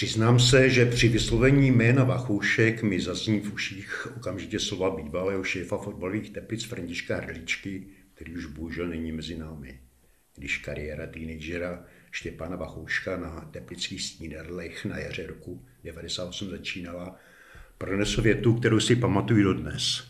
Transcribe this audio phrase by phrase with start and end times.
[0.00, 5.78] Přiznám se, že při vyslovení jména Vachoušek mi zazní v uších okamžitě slova bývalého šéfa
[5.78, 9.80] fotbalových teplic Františka Hrdličky, který už bohužel není mezi námi.
[10.36, 17.16] Když kariéra teenagera Štěpána Vachouška na teplických snídadlech na jaře roku 98 začínala,
[17.78, 20.04] pronesl větu, kterou si pamatuju dodnes.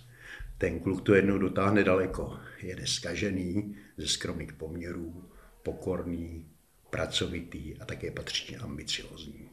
[0.58, 2.38] Ten kluk to jednou dotáhne daleko.
[2.62, 5.24] Je neskažený, ze skromných poměrů,
[5.62, 6.46] pokorný,
[6.90, 9.49] pracovitý a také patřičně ambiciozní.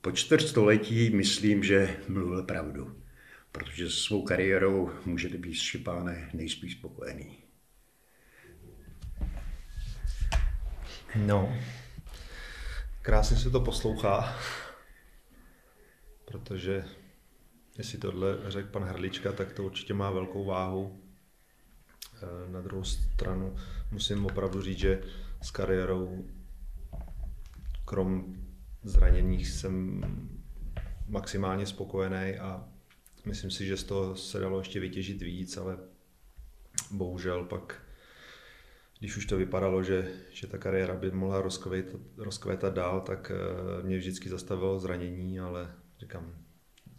[0.00, 3.02] Po čtvrtstoletí myslím, že mluvil pravdu,
[3.52, 7.38] protože s svou kariérou můžete být Štěpáne nejspíš spokojený.
[11.16, 11.58] No,
[13.02, 14.38] krásně se to poslouchá,
[16.24, 16.84] protože
[17.78, 21.02] jestli tohle řekl pan Hrlička, tak to určitě má velkou váhu.
[22.22, 23.56] Eh, na druhou stranu
[23.90, 25.02] musím opravdu říct, že
[25.42, 26.24] s kariérou
[27.84, 28.36] krom
[28.82, 30.02] zraněních jsem
[31.08, 32.68] maximálně spokojený a
[33.24, 35.78] myslím si, že z toho se dalo ještě vytěžit víc, ale
[36.90, 37.82] bohužel pak,
[38.98, 43.82] když už to vypadalo, že, že ta kariéra by mohla rozkvétat, rozkvétat dál, tak eh,
[43.82, 46.34] mě vždycky zastavilo zranění, ale říkám,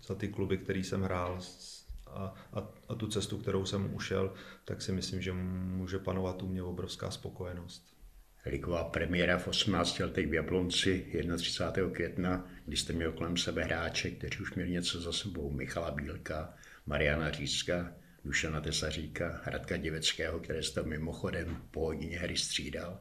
[0.08, 1.40] za ty kluby, který jsem hrál
[2.08, 4.34] a, a, a tu cestu, kterou jsem ušel,
[4.66, 7.89] tak si myslím, že může panovat u mě obrovská spokojenost.
[8.46, 11.06] Ligová premiéra v 18 letech v Jablonci
[11.38, 11.94] 31.
[11.94, 15.52] května, kdy jste měl kolem sebe hráče, kteří už měli něco za sebou.
[15.52, 16.54] Michala Bílka,
[16.86, 17.94] Mariana Řízka,
[18.26, 23.00] Dušana Tesaříka, Radka Diveckého, které jste mimochodem po hodině hry střídal.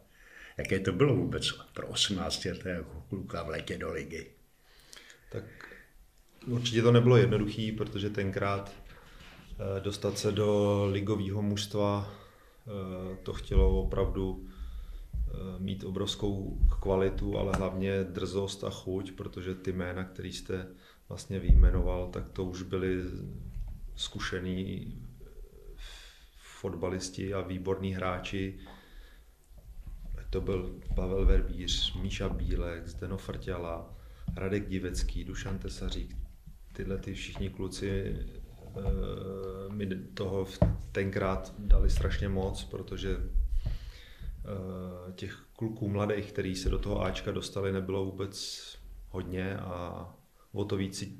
[0.56, 4.26] Jaké to bylo vůbec pro 18 letého kluka v létě do ligy?
[5.32, 5.44] Tak
[6.46, 12.14] určitě to nebylo jednoduché, protože tenkrát eh, dostat se do ligového mužstva
[12.66, 14.48] eh, to chtělo opravdu
[15.58, 20.66] mít obrovskou kvalitu, ale hlavně drzost a chuť, protože ty jména, které jste
[21.08, 23.02] vlastně vyjmenoval, tak to už byli
[23.96, 24.94] zkušení
[26.60, 28.58] fotbalisti a výborní hráči.
[30.30, 33.94] To byl Pavel Verbíř, Míša Bílek, Zdeno Frtěla,
[34.36, 36.16] Radek Divecký, Dušan Tesařík.
[36.72, 38.82] Tyhle ty všichni kluci eh,
[39.68, 40.46] mi toho
[40.92, 43.37] tenkrát dali strašně moc, protože Eh,
[45.14, 48.62] těch kluků mladých, kteří se do toho Ačka dostali, nebylo vůbec
[49.08, 50.08] hodně a
[50.52, 51.12] o to víc si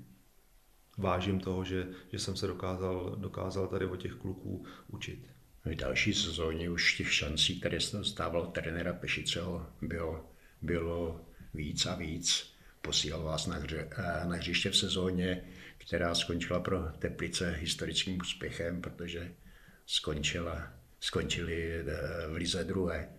[0.99, 5.28] vážím toho, že, že jsem se dokázal, dokázal tady o těch kluků učit.
[5.65, 10.31] V další sezóně už těch šancí, které se dostával trenéra Pešiceho, bylo,
[10.62, 11.21] bylo
[11.55, 12.55] víc a víc.
[12.83, 15.45] Posílal vás na, hře, eh, na hřiště v sezóně,
[15.78, 19.33] která skončila pro Teplice historickým úspěchem, protože
[19.87, 21.84] skončila, skončili eh,
[22.28, 23.17] v lize druhé.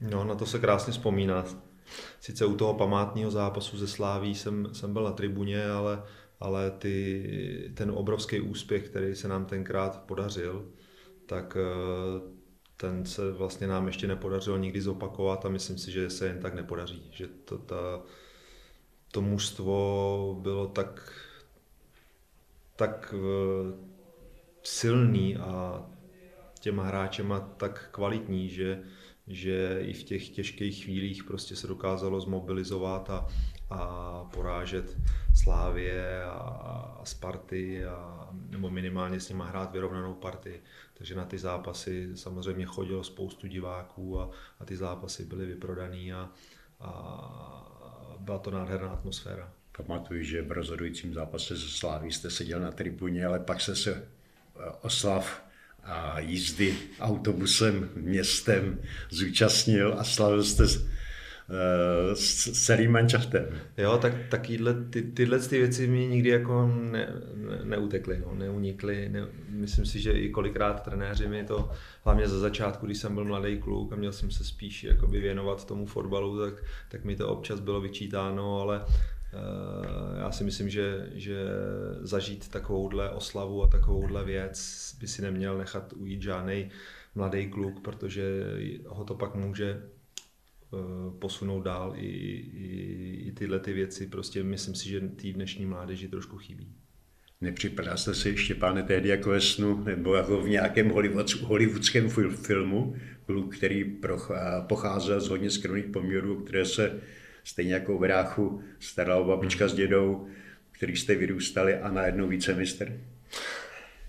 [0.00, 1.44] No, na to se krásně vzpomíná.
[2.20, 6.02] Sice u toho památního zápasu ze Sláví jsem, jsem byl na tribuně, ale,
[6.40, 10.68] ale ty, ten obrovský úspěch, který se nám tenkrát podařil,
[11.26, 12.20] tak eh,
[12.76, 16.54] ten se vlastně nám ještě nepodařilo nikdy zopakovat a myslím si, že se jen tak
[16.54, 17.10] nepodaří.
[17.12, 18.02] Že to, ta,
[19.12, 21.12] to mužstvo bylo tak,
[22.76, 23.72] tak eh,
[24.62, 25.86] silný a
[26.60, 28.82] těma hráčema tak kvalitní, že,
[29.30, 33.26] že i v těch těžkých chvílích prostě se dokázalo zmobilizovat a,
[33.70, 34.96] a porážet
[35.42, 40.62] Slávě a, a Sparty, a, nebo minimálně s nimi hrát vyrovnanou partii.
[40.94, 44.30] Takže na ty zápasy samozřejmě chodilo spoustu diváků a,
[44.60, 46.30] a ty zápasy byly vyprodaný a,
[46.80, 49.52] a byla to nádherná atmosféra.
[49.76, 54.08] Pamatuju, že v rozhodujícím zápase se Sláví jste seděl na tribuně, ale pak se se
[54.82, 55.49] oslav
[55.84, 58.78] a jízdy autobusem, městem
[59.10, 60.86] zúčastnil a slavil jste s,
[61.48, 63.46] eh, s celým manšaftem.
[63.78, 69.08] Jo, tak takovýhle, ty, tyhle ty věci mi nikdy jako ne, ne, neutekly, no, neunikly.
[69.08, 71.70] Ne, myslím si, že i kolikrát trenéři mi to,
[72.04, 75.66] hlavně za začátku, když jsem byl mladý kluk a měl jsem se spíš jakoby věnovat
[75.66, 78.84] tomu fotbalu, tak, tak mi to občas bylo vyčítáno, ale
[80.18, 81.36] já si myslím, že, že
[82.00, 84.58] zažít takovouhle oslavu a takovouhle věc
[85.00, 86.70] by si neměl nechat ujít žádný
[87.14, 88.22] mladý kluk, protože
[88.86, 89.82] ho to pak může
[91.18, 94.06] posunout dál i, i, i tyhle ty věci.
[94.06, 96.74] Prostě myslím si, že té dnešní mládeži trošku chybí.
[97.40, 100.90] Nepřipadá jste si, Štěpáne, tehdy jako ve snu, nebo jako v nějakém
[101.42, 102.94] hollywoodském filmu,
[103.26, 103.98] kluk, který
[104.66, 107.00] pocházel z hodně skromných poměrů, které se
[107.44, 110.26] stejně jako v Ráchu starala babička s dědou,
[110.72, 113.00] který jste vyrůstali a najednou vícemistr?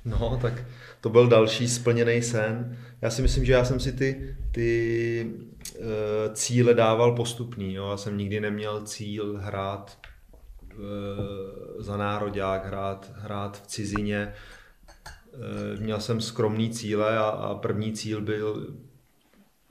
[0.06, 0.54] No, tak
[1.02, 2.78] to byl další splněný sen.
[3.02, 5.32] Já si myslím, že já jsem si ty, ty
[5.80, 5.86] uh,
[6.34, 7.74] cíle dával postupný.
[7.74, 7.90] Jo.
[7.92, 10.00] Já jsem nikdy neměl cíl hrát
[10.74, 10.80] uh,
[11.80, 14.34] za nároďák, hrát, hrát v cizině.
[15.34, 18.68] Uh, měl jsem skromný cíle a, a první cíl byl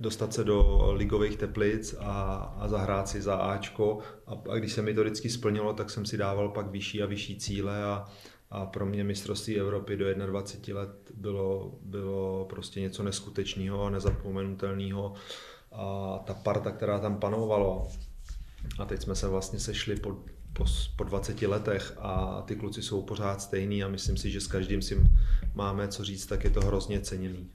[0.00, 2.22] dostat se do ligových teplic a,
[2.58, 3.98] a zahrát si za Ačko.
[4.26, 7.06] A, a když se mi to vždycky splnilo, tak jsem si dával pak vyšší a
[7.06, 8.04] vyšší cíle a,
[8.50, 15.14] a pro mě mistrovství Evropy do 21 let bylo, bylo prostě něco neskutečného a nezapomenutelného.
[15.72, 17.86] A ta parta, která tam panovala,
[18.78, 20.16] a teď jsme se vlastně sešli po,
[20.52, 20.64] po,
[20.96, 24.82] po 20 letech a ty kluci jsou pořád stejný a myslím si, že s každým
[24.82, 25.00] si
[25.54, 27.50] máme co říct, tak je to hrozně ceněný.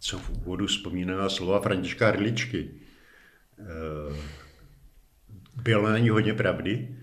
[0.00, 2.70] Co v úvodu vzpomíná slova Františka Hrdličky.
[3.58, 4.16] Eh,
[5.62, 6.96] bylo na ní hodně pravdy?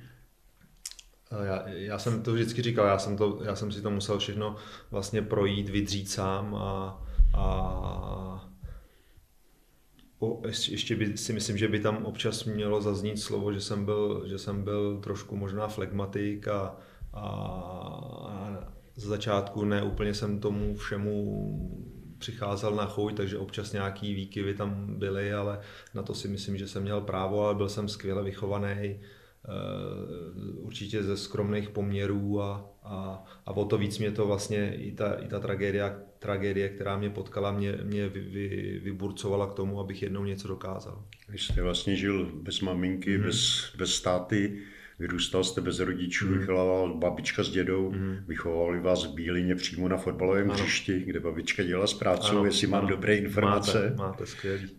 [1.44, 4.56] Já, já jsem to vždycky říkal, já jsem, to, já jsem si to musel všechno
[4.92, 7.04] vlastně projít, vydřít sám a,
[7.34, 8.50] a
[10.20, 14.28] o, ještě by, si myslím, že by tam občas mělo zaznít slovo, že jsem byl,
[14.28, 16.76] že jsem byl trošku možná flegmatik a,
[17.14, 18.60] a, a
[18.96, 25.00] z začátku ne úplně jsem tomu všemu přicházel na chuť, takže občas nějaký výkyvy tam
[25.00, 25.60] byly, ale
[25.94, 29.00] na to si myslím, že jsem měl právo, ale byl jsem skvěle vychovaný,
[29.48, 34.92] Eh, určitě ze skromných poměrů a, a, a o to víc mě to vlastně i
[34.92, 39.80] ta, i ta tragédie, tragédie, která mě potkala, mě, mě vy, vy, vyburcovala k tomu,
[39.80, 41.04] abych jednou něco dokázal.
[41.30, 43.24] Vy jste vlastně žil bez maminky, mm.
[43.24, 44.60] bez, bez státy,
[45.00, 46.38] vyrůstal jste bez rodičů, mm.
[46.38, 48.18] vychoval babička s dědou, mm.
[48.28, 52.80] vychovali vás v Bílině přímo na fotbalovém hřišti, kde babička dělala s prácou, jestli mám
[52.80, 52.90] ano.
[52.90, 53.84] dobré informace.
[53.84, 54.70] Máte, máte skvělý.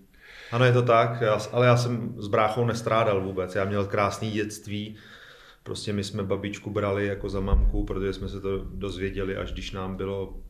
[0.52, 3.54] Ano, je to tak, já, ale já jsem s bráchou nestrádal vůbec.
[3.54, 4.96] Já měl krásný dětství,
[5.62, 9.72] prostě my jsme babičku brali jako za mamku, protože jsme se to dozvěděli, až když
[9.72, 10.40] nám bylo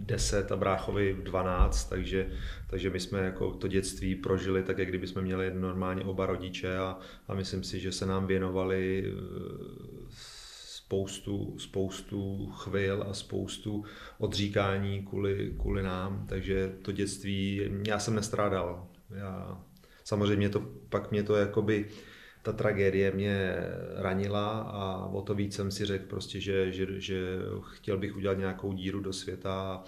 [0.00, 2.30] 10 a bráchovi 12, takže,
[2.66, 6.78] takže my jsme jako to dětství prožili tak, jak kdyby jsme měli normálně oba rodiče
[6.78, 6.98] a,
[7.28, 9.60] a myslím si, že se nám věnovali eh,
[10.90, 13.84] spoustu, spoustu chvil a spoustu
[14.18, 18.88] odříkání kvůli, kvůli nám, takže to dětství, já jsem nestrádal.
[19.10, 19.60] Já,
[20.04, 21.88] samozřejmě to, pak mě to jakoby,
[22.42, 23.54] ta tragédie mě
[23.96, 27.38] ranila a o to víc jsem si řekl prostě, že, že, že
[27.72, 29.84] chtěl bych udělat nějakou díru do světa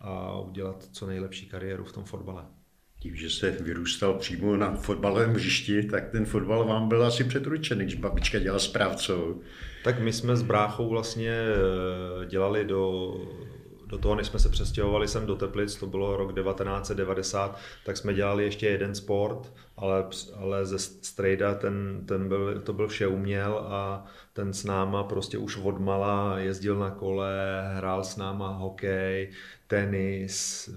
[0.00, 2.44] a udělat co nejlepší kariéru v tom fotbale.
[3.00, 7.84] Tím, že jste vyrůstal přímo na fotbalovém hřišti, tak ten fotbal vám byl asi předručený,
[7.84, 9.40] když babička dělala správcou.
[9.84, 13.14] Tak my jsme s bráchou vlastně eh, dělali do
[13.94, 18.14] do toho, než jsme se přestěhovali sem do Teplic, to bylo rok 1990, tak jsme
[18.14, 20.06] dělali ještě jeden sport, ale,
[20.36, 25.38] ale ze Strejda ten, ten byl, to byl vše uměl a ten s náma prostě
[25.38, 29.30] už odmala jezdil na kole, hrál s náma hokej,
[29.66, 30.68] tenis,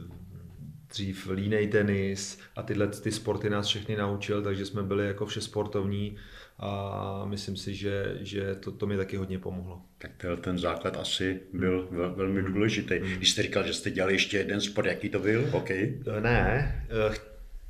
[0.90, 5.42] dřív línej tenis a tyhle ty sporty nás všechny naučil, takže jsme byli jako vše
[5.42, 6.18] sportovní
[6.60, 9.82] a myslím si, že, že to, to mi taky hodně pomohlo.
[9.98, 12.96] Tak ten základ asi byl vel, velmi důležitý.
[12.96, 13.14] Hmm.
[13.14, 15.48] Když jste říkal, že jste dělali ještě jeden sport, jaký to byl?
[15.52, 16.04] Hokej?
[16.20, 17.16] Ne, eh,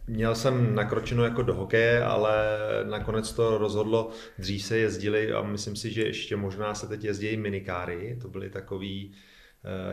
[0.09, 2.57] Měl jsem nakročeno jako do hokeje, ale
[2.89, 7.37] nakonec to rozhodlo, dřív se jezdili a myslím si, že ještě možná se teď jezdí
[7.37, 9.17] minikáry, to byly takový Eh,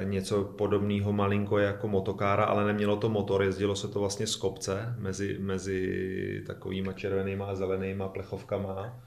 [0.05, 4.95] něco podobného malinko jako motokára, ale nemělo to motor, jezdilo se to vlastně z kopce
[4.99, 9.03] mezi, mezi takovýma červenýma a zelenýma plechovkama.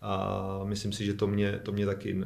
[0.00, 2.24] A myslím si, že to mě, to mě taky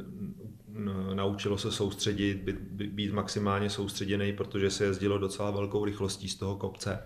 [1.13, 6.55] naučilo se soustředit, být, být maximálně soustředěný, protože se jezdilo docela velkou rychlostí z toho
[6.55, 6.99] kopce.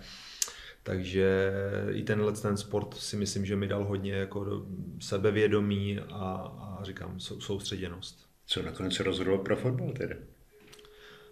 [0.84, 1.54] Takže
[1.92, 4.66] i tenhle ten sport si myslím, že mi dal hodně jako
[5.00, 6.08] sebevědomí a,
[6.60, 8.25] a říkám soustředěnost.
[8.46, 10.16] Co nakonec se rozhodlo pro fotbal tedy?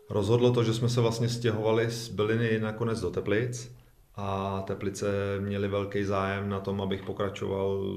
[0.10, 3.76] Rozhodlo to, že jsme se vlastně stěhovali z Byliny nakonec do Teplic
[4.16, 5.08] a Teplice
[5.40, 7.96] měli velký zájem na tom, abych pokračoval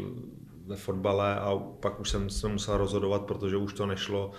[0.67, 4.31] ve fotbale a pak už jsem se musel rozhodovat, protože už to nešlo,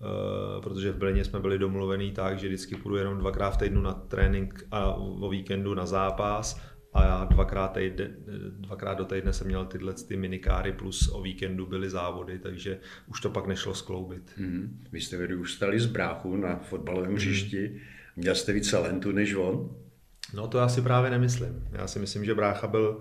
[0.00, 3.82] eh, protože v Brně jsme byli domluvení tak, že vždycky půjdu jenom dvakrát v týdnu
[3.82, 6.60] na trénink a o víkendu na zápas
[6.94, 8.10] a já dvakrát, týdne,
[8.50, 13.20] dvakrát do týdne jsem měl tyhle ty minikáry plus o víkendu byly závody, takže už
[13.20, 14.32] to pak nešlo skloubit.
[14.36, 14.84] Mm.
[14.92, 17.16] Vy jste vyrůstali z bráchu na fotbalovém mm.
[17.16, 17.80] hřišti,
[18.16, 19.76] měl jste víc talentu než on?
[20.34, 21.68] No to já si právě nemyslím.
[21.72, 23.00] Já si myslím, že brácha byl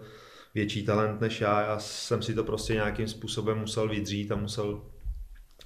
[0.53, 1.61] větší talent než já.
[1.61, 4.81] Já jsem si to prostě nějakým způsobem musel vydřít a musel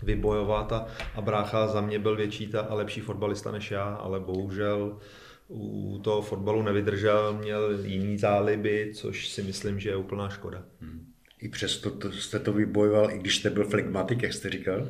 [0.03, 4.19] vybojovat a, a brácha za mě byl větší ta, a lepší fotbalista než já, ale
[4.19, 4.98] bohužel
[5.50, 10.63] u toho fotbalu nevydržel, měl jiný záliby, což si myslím, že je úplná škoda.
[10.82, 11.08] Hmm.
[11.42, 14.88] I přesto to, jste to vybojoval, i když jste byl flegmatik, jak jste říkal?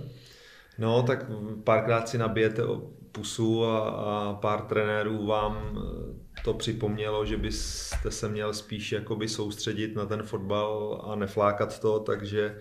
[0.78, 1.26] No, tak
[1.64, 2.64] párkrát si nabijete
[3.12, 9.28] pusu a, a pár trenérů vám eh, to připomnělo, že byste se měl spíš jakoby
[9.28, 12.58] soustředit na ten fotbal a neflákat to, takže,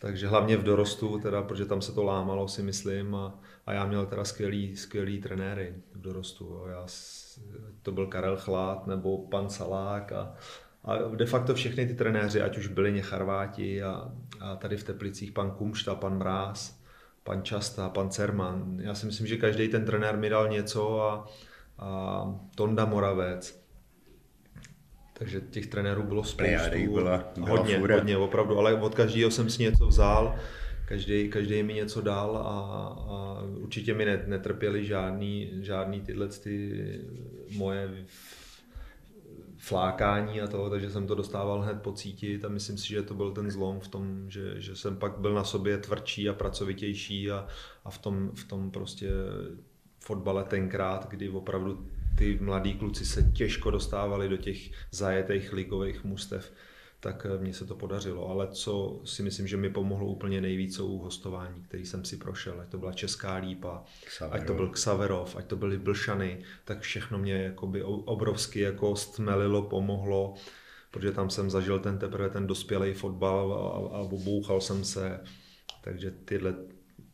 [0.00, 3.86] takže hlavně v dorostu, teda, protože tam se to lámalo, si myslím, a, a já
[3.86, 6.44] měl teda skvělý, skvělý trenéry v dorostu.
[6.44, 6.66] Jo.
[6.70, 6.84] Já,
[7.82, 10.34] to byl Karel Chlát nebo pan Salák a,
[10.84, 15.32] a de facto všechny ty trenéři, ať už byli Necharváti a, a tady v Teplicích
[15.32, 16.80] pan Kumšta, pan Mráz,
[17.22, 18.80] pan Časta, pan Cerman.
[18.80, 21.26] Já si myslím, že každý ten trenér mi dal něco a,
[21.78, 22.24] a
[22.54, 23.64] Tonda Moravec.
[25.18, 26.92] Takže těch trenérů bylo spoustu.
[26.94, 27.94] Byla, byla hodně, fura.
[27.94, 30.36] hodně, opravdu, ale od každého jsem si něco vzal,
[30.84, 36.84] každý, každý mi něco dal a, a určitě mi netrpěli žádný, žádný tyhle ty
[37.56, 38.06] moje
[39.56, 43.32] flákání a toho, takže jsem to dostával hned pocítit a myslím si, že to byl
[43.32, 47.46] ten zlom v tom, že, že jsem pak byl na sobě tvrdší a pracovitější a,
[47.84, 49.10] a v, tom, v tom prostě
[50.00, 51.88] fotbale tenkrát, kdy opravdu
[52.18, 56.52] ty mladí kluci se těžko dostávali do těch zajetých ligových mustev,
[57.04, 58.28] tak eh, mně se to podařilo.
[58.28, 62.60] Ale co si myslím, že mi pomohlo úplně nejvíc, jsou hostování, který jsem si prošel.
[62.60, 64.40] Ať to byla Česká lípa, Xaverov.
[64.40, 69.62] ať to byl Xaverov, ať to byly Blšany, tak všechno mě jakoby obrovsky jako stmelilo,
[69.62, 70.34] pomohlo,
[70.90, 75.20] protože tam jsem zažil ten teprve ten dospělý fotbal a, a obouchal jsem se.
[75.82, 76.54] Takže tyhle,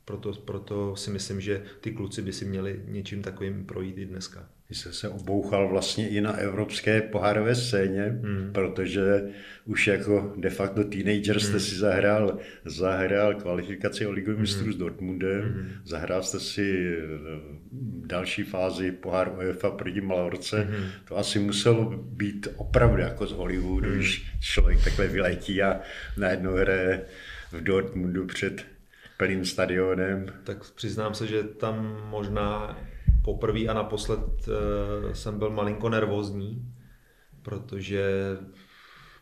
[0.05, 4.49] proto, proto si myslím, že ty kluci by si měli něčím takovým projít i dneska.
[4.71, 8.51] Jste se obouchal vlastně i na evropské pohárové scéně, hmm.
[8.53, 9.23] protože
[9.65, 11.61] už jako de facto teenager jste hmm.
[11.61, 14.43] si zahrál, zahrál kvalifikaci o ligový hmm.
[14.43, 15.71] mistrů s Dortmundem, hmm.
[15.85, 17.09] zahrál jste si eh,
[18.07, 20.61] další fázi pohár UEFA proti Malorce.
[20.61, 20.87] Hmm.
[21.05, 23.99] To asi muselo být opravdu jako z Hollywoodu, hmm.
[23.99, 25.81] když člověk takhle vyletí a
[26.17, 27.03] najednou hraje
[27.53, 28.65] v Dortmundu před
[29.17, 30.27] plným stadionem.
[30.45, 32.79] Tak přiznám se, že tam možná
[33.25, 36.75] poprvé a naposled eh, jsem byl malinko nervózní,
[37.43, 38.37] protože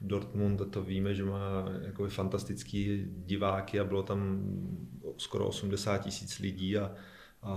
[0.00, 4.42] Dortmund, to víme, že má jakoby fantastický diváky a bylo tam
[5.16, 6.94] skoro 80 tisíc lidí a,
[7.42, 7.54] a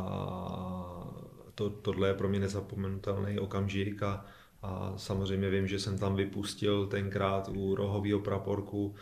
[1.55, 4.25] to, tohle je pro mě nezapomenutelný okamžik a,
[4.61, 8.95] a samozřejmě vím, že jsem tam vypustil tenkrát u rohového praporku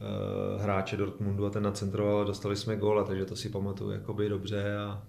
[0.00, 4.28] eh, hráče Dortmundu a ten nacentroval a dostali jsme góla, takže to si pamatuju jakoby
[4.28, 5.02] dobře, a,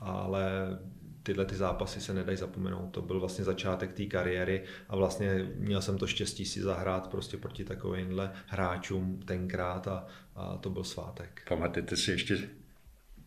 [0.00, 0.78] ale
[1.22, 2.90] tyhle ty zápasy se nedají zapomenout.
[2.90, 7.36] To byl vlastně začátek té kariéry a vlastně měl jsem to štěstí si zahrát prostě
[7.36, 11.42] proti takovýmhle hráčům tenkrát a, a to byl svátek.
[11.48, 12.38] Pamatujete si ještě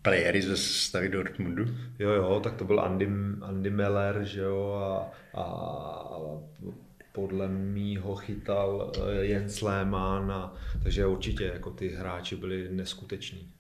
[0.02, 1.66] playery ze stavy Dortmundu?
[2.00, 3.10] Jo, jo, tak to byl Andy,
[3.42, 6.20] Andy Meller, že jo, a, a, a
[7.12, 13.52] podle mýho chytal eh, Jens Lehmann, a, takže určitě jako ty hráči byli neskuteční.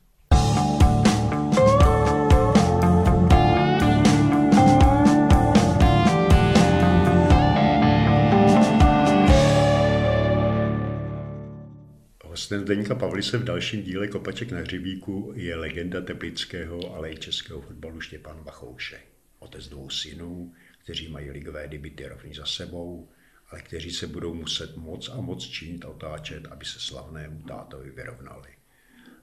[12.45, 17.61] Hostem Zdeníka Pavlise v dalším díle Kopaček na hřibíku je legenda teplického, ale i českého
[17.61, 18.99] fotbalu Štěpán Bachouše.
[19.39, 23.09] Otec dvou synů, kteří mají ligové debity rovný za sebou,
[23.49, 27.89] ale kteří se budou muset moc a moc činit a otáčet, aby se slavnému tátovi
[27.89, 28.49] vyrovnali.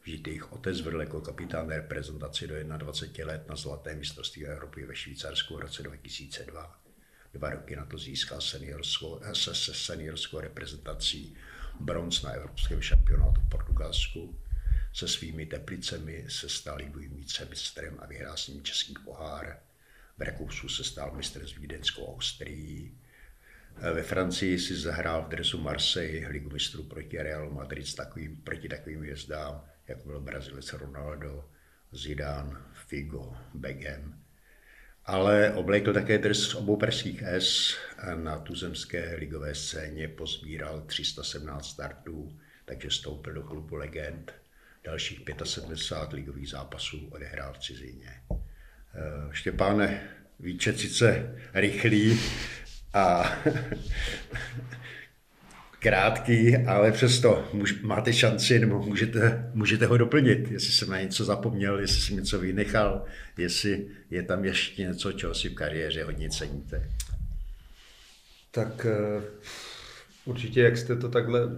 [0.02, 4.96] Vždyť jejich otec vedl jako kapitán reprezentaci do 21 let na zlaté mistrovství Evropy ve
[4.96, 6.80] Švýcarsku v roce 2002.
[7.34, 11.36] Dva roky na to získal seniorskou, se, se seniorskou reprezentací
[11.80, 14.38] bronz na evropském šampionátu v Portugalsku.
[14.92, 19.58] Se svými teplicemi se stal ligovým vicemistrem a vyhrál s ním český pohár.
[20.18, 22.98] V Rakousku se stal mistr s Vídenskou Austrií.
[23.94, 28.68] Ve Francii si zahrál v dresu Marseille ligu mistrů proti Realu Madrid s takovým, proti
[28.68, 31.48] takovým hvězdám, jako byl Brazilec Ronaldo,
[31.92, 34.22] Zidane, Figo, Begem
[35.04, 37.76] ale oblékl také dres obou perských S
[38.14, 44.32] na tuzemské ligové scéně pozbíral 317 startů, takže stoupil do klubu legend.
[44.84, 48.10] Dalších 75 ligových zápasů odehrál v cizině.
[48.30, 50.00] Eh, Štěpáne,
[50.40, 52.20] výčet sice rychlý
[52.94, 53.32] a
[55.78, 57.48] krátký, ale přesto
[57.82, 62.38] máte šanci, nebo můžete, můžete ho doplnit, jestli jsem na něco zapomněl, jestli jsem něco
[62.38, 63.04] vynechal,
[63.38, 66.88] jestli je tam ještě něco, čeho si v kariéře hodně ceníte.
[68.52, 69.22] Tak eh,
[70.24, 71.50] Určitě, jak jste to takhle e,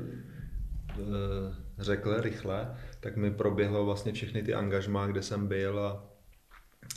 [1.78, 6.04] řekl rychle, tak mi proběhlo vlastně všechny ty angažmá, kde jsem byl a,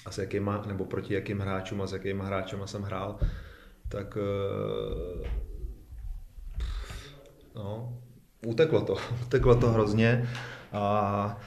[0.05, 3.19] a s jakýma, nebo proti jakým hráčům a s jakýma hráčema jsem hrál,
[3.89, 4.21] tak e,
[7.55, 7.99] no,
[8.45, 10.29] uteklo to, uteklo to hrozně
[10.71, 11.41] a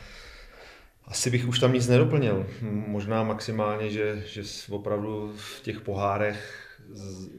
[1.05, 2.47] asi bych už tam nic nedoplnil.
[2.71, 6.60] Možná maximálně, že, že opravdu v těch pohárech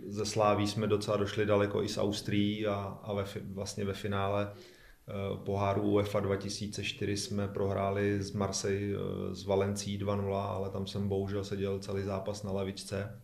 [0.07, 4.51] ze Sláví jsme docela došli daleko i s Austrií a, a ve, vlastně ve finále
[4.53, 5.13] eh,
[5.45, 8.97] poháru UEFA 2004 jsme prohráli z Marseille
[9.31, 13.21] z eh, Valencí 2-0, ale tam jsem bohužel seděl celý zápas na lavičce.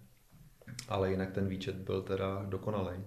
[0.88, 3.04] Ale jinak ten výčet byl teda dokonalý.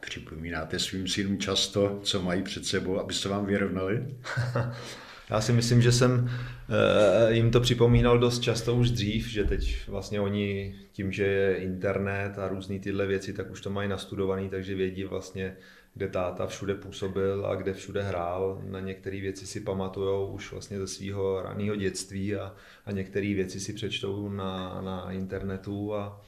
[0.00, 4.16] Připomínáte svým synům často, co mají před sebou, aby se vám vyrovnali?
[5.30, 9.88] Já si myslím, že jsem eh, jim to připomínal dost často už dřív, že teď
[9.88, 14.48] vlastně oni tím, že je internet a různé tyhle věci, tak už to mají nastudovaný,
[14.48, 15.56] takže vědí vlastně,
[15.94, 18.62] kde táta všude působil a kde všude hrál.
[18.64, 22.54] Na některé věci si pamatujou už vlastně ze svého raného dětství a,
[22.86, 26.22] a některé věci si přečtou na, na internetu a,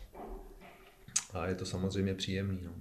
[1.33, 2.61] a je to samozřejmě příjemný.
[2.65, 2.73] No.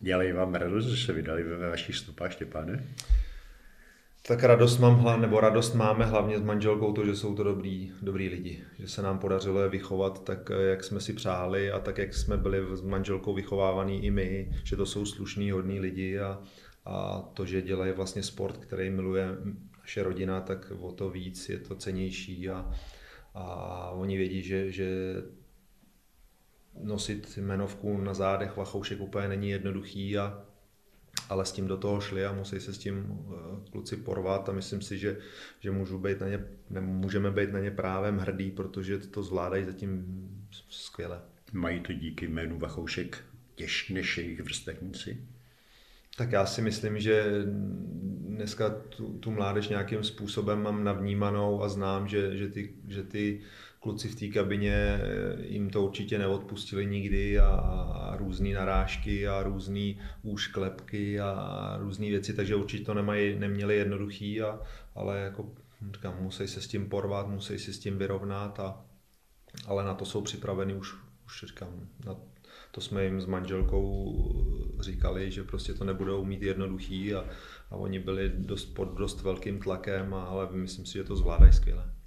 [0.00, 2.84] Dělají vám radost, že se vydali ve vašich stopách, Štěpáne?
[4.22, 8.28] Tak radost mám, nebo radost máme hlavně s manželkou to, že jsou to dobrý, dobrý
[8.28, 8.64] lidi.
[8.78, 12.36] Že se nám podařilo je vychovat tak, jak jsme si přáli a tak, jak jsme
[12.36, 16.42] byli s manželkou vychovávaný i my, že to jsou slušní, hodní lidi a,
[16.84, 19.28] a to, že dělají vlastně sport, který miluje
[19.80, 22.70] naše rodina, tak o to víc je to cenější a,
[23.34, 25.14] a oni vědí, že, že
[26.82, 30.49] nosit jmenovku na zádech Vachoušek úplně není jednoduchý a
[31.30, 34.52] ale s tím do toho šli a musí se s tím eh, kluci porvat a
[34.52, 35.18] myslím si, že,
[35.60, 36.44] že můžu být na ně,
[36.80, 40.04] můžeme být na ně právem hrdý, protože to zvládají zatím
[40.68, 41.20] skvěle.
[41.52, 45.24] Mají to díky jménu Vachoušek těžší než jejich vrstevníci?
[46.16, 47.44] Tak já si myslím, že
[48.28, 53.40] dneska tu, tu mládež nějakým způsobem mám navnímanou a znám, že, že, ty, že ty
[53.80, 59.42] kluci v té kabině eh, jim to určitě neodpustili nikdy a, a různé narážky a
[59.42, 64.60] různé úšklepky a různé věci, takže určitě to nemají, neměli jednoduchý, a,
[64.94, 65.48] ale jako
[65.94, 68.84] říkám, musí se s tím porvat, musí si s tím vyrovnat, a,
[69.66, 70.94] ale na to jsou připraveni už,
[71.26, 72.16] už říkám, na,
[72.70, 77.24] to jsme jim s manželkou říkali, že prostě to nebudou mít jednoduchý a,
[77.70, 81.99] a oni byli dost, pod dost velkým tlakem, ale myslím si, že to zvládají skvěle.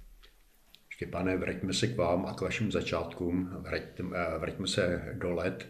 [0.94, 3.50] Štěpáne, vraťme se k vám a k vašim začátkům.
[3.58, 5.68] Vraťme, eh, vraťme se do let,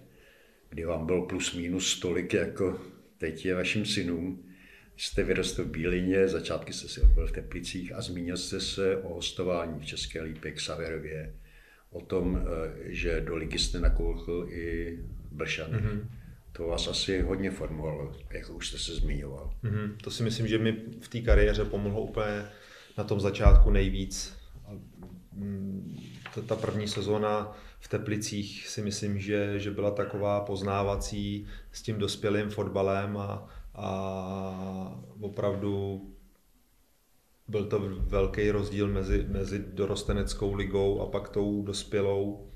[0.68, 2.80] kdy vám byl plus minus tolik, jako
[3.18, 4.44] teď je vašim synům.
[4.96, 9.14] Jste vyrostl v Bílině, začátky jste si odbyl v Teplicích a zmínil jste se o
[9.14, 11.34] hostování v České lípě k Saverově,
[11.90, 14.98] o tom, eh, že do ligy jste nakoukl i
[15.30, 15.78] Blšany.
[15.78, 16.08] Mm-hmm.
[16.52, 19.54] To vás asi hodně formovalo, jak už jste se zmiňoval.
[19.64, 19.96] Mm-hmm.
[20.02, 22.44] To si myslím, že mi v té kariéře pomohlo úplně
[22.98, 24.43] na tom začátku nejvíc
[26.46, 32.50] ta první sezóna v Teplicích si myslím, že, že byla taková poznávací s tím dospělým
[32.50, 36.02] fotbalem a, a opravdu
[37.48, 42.50] byl to velký rozdíl mezi, mezi dorosteneckou ligou a pak tou dospělou.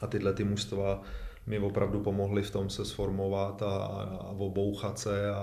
[0.00, 1.02] A tyhle ty mužstva
[1.46, 5.36] mi opravdu pomohly v tom se sformovat a, a obouchat se a,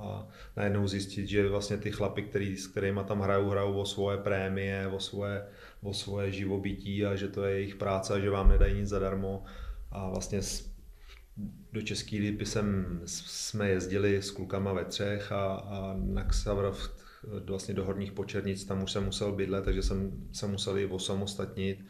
[0.00, 4.18] a najednou zjistit, že vlastně ty chlapy, který, s kterými tam hrajou, hrajou o svoje
[4.18, 5.44] prémie, o svoje,
[5.82, 9.44] o svoje živobytí a že to je jejich práce a že vám nedají nic zadarmo.
[9.90, 10.40] A vlastně
[11.72, 16.90] do České lípy jsem, jsme jezdili s klukama ve třech a, a na Xavrov
[17.44, 21.86] vlastně do Horních Počernic, tam už jsem musel bydlet, takže jsem se musel i osamostatnit.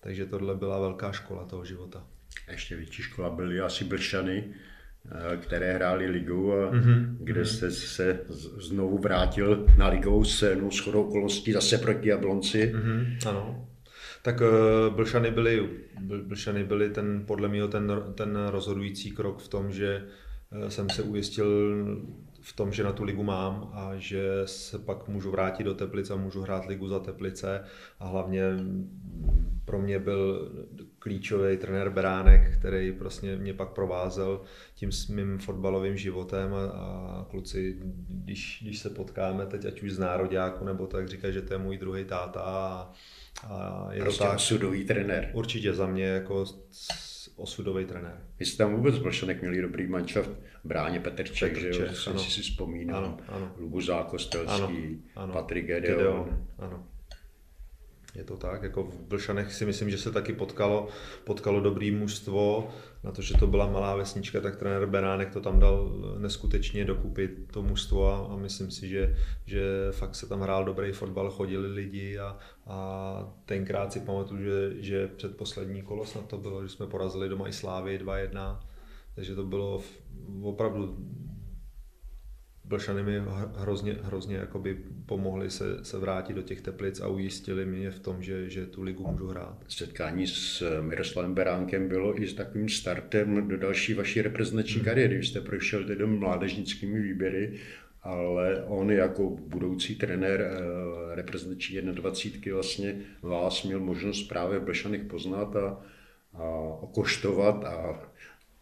[0.00, 2.06] Takže tohle byla velká škola toho života.
[2.50, 7.16] Ještě větší škola byly asi Blšany, eh, které hráli ligu a mm-hmm.
[7.20, 8.20] kde jste se
[8.58, 12.72] znovu vrátil na ligovou scénu s chodou okolností zase proti Jablonci.
[12.74, 13.28] Mm-hmm.
[13.28, 13.68] Ano.
[14.22, 15.68] Tak uh, Blšany byly,
[16.22, 20.04] Blšany byly ten, podle mě ten, ten rozhodující krok v tom, že
[20.50, 21.46] uh, jsem se ujistil
[22.42, 26.12] v tom, že na tu ligu mám a že se pak můžu vrátit do Teplice
[26.12, 27.64] a můžu hrát ligu za Teplice
[27.98, 28.42] a hlavně
[29.64, 30.52] pro mě byl
[30.98, 34.40] klíčový trenér Beránek, který prostě mě pak provázel
[34.74, 37.76] tím mým fotbalovým životem a, a kluci,
[38.08, 41.58] když, když se potkáme teď, ať už z nároďáku nebo tak, říkají, že to je
[41.58, 42.92] můj druhý táta a,
[43.44, 44.36] a je prostě to tak.
[44.36, 45.30] osudový trenér.
[45.32, 46.44] Určitě za mě jako
[47.36, 48.20] osudový trenér.
[48.38, 50.30] Vy jste tam vůbec Blšanek měli dobrý manšaft,
[50.64, 53.52] Bráně Petrček, Petrček že jo, si si vzpomínám, ano, ano.
[53.58, 55.32] Lubu Zákostelský, ano, ano.
[55.32, 55.98] Patrik Gedeon.
[55.98, 56.46] Gedeon.
[56.58, 56.86] Ano.
[58.14, 60.88] Je to tak, jako v Blšanech si myslím, že se taky potkalo,
[61.24, 62.70] potkalo dobrý mužstvo,
[63.04, 67.28] na to, že to byla malá vesnička, tak trenér Beránek to tam dal neskutečně dokupy
[67.28, 71.68] to mužstvo a, a myslím si, že, že fakt se tam hrál dobrý fotbal, chodili
[71.68, 76.86] lidi a, a tenkrát si pamatuju, že, že předposlední kolo snad to bylo, že jsme
[76.86, 78.58] porazili doma i Slávy 2-1,
[79.14, 79.82] takže to bylo
[80.42, 80.96] opravdu
[82.64, 83.22] Blšany mi
[83.56, 88.22] hrozně, hrozně jakoby pomohli se, se vrátit do těch teplic a ujistili mě v tom,
[88.22, 89.64] že, že tu ligu můžu hrát.
[89.68, 94.84] Setkání s Miroslavem Beránkem bylo i s takovým startem do další vaší reprezentační hmm.
[94.84, 95.16] kariéry.
[95.16, 97.60] Vy jste prošel tedy mládežnickými výběry,
[98.02, 105.04] ale on jako budoucí trenér eh, reprezentační 21 vlastně vás měl možnost právě v Blšanech
[105.04, 105.84] poznat a,
[106.34, 106.44] a
[106.80, 108.02] okoštovat a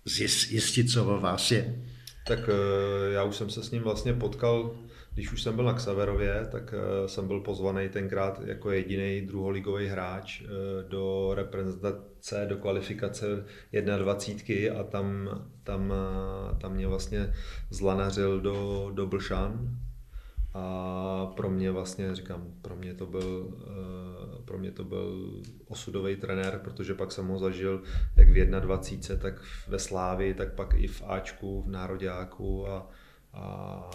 [0.04, 1.84] zjistit, co vás je.
[2.26, 4.76] Tak eh, já už jsem se s ním vlastně potkal,
[5.14, 9.86] když už jsem byl na Xaverově, tak eh, jsem byl pozvaný tenkrát jako jediný druholigový
[9.86, 10.48] hráč eh,
[10.88, 13.26] do reprezentace, do kvalifikace
[13.98, 15.28] 21 a tam,
[15.64, 15.92] tam,
[16.60, 17.34] tam mě vlastně
[17.70, 19.78] zlanařil do, do Blšan,
[20.54, 26.16] a pro mě vlastně, říkám, pro mě to byl, eh, pro mě to byl osudový
[26.16, 27.82] trenér, protože pak jsem ho zažil
[28.16, 32.90] jak v 21, tak ve Slávi, tak pak i v Ačku, v Nároďáku a,
[33.32, 33.90] a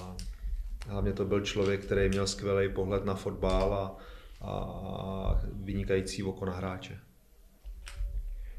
[0.88, 3.98] hlavně to byl člověk, který měl skvělý pohled na fotbal a,
[4.42, 7.00] a vynikající oko na hráče.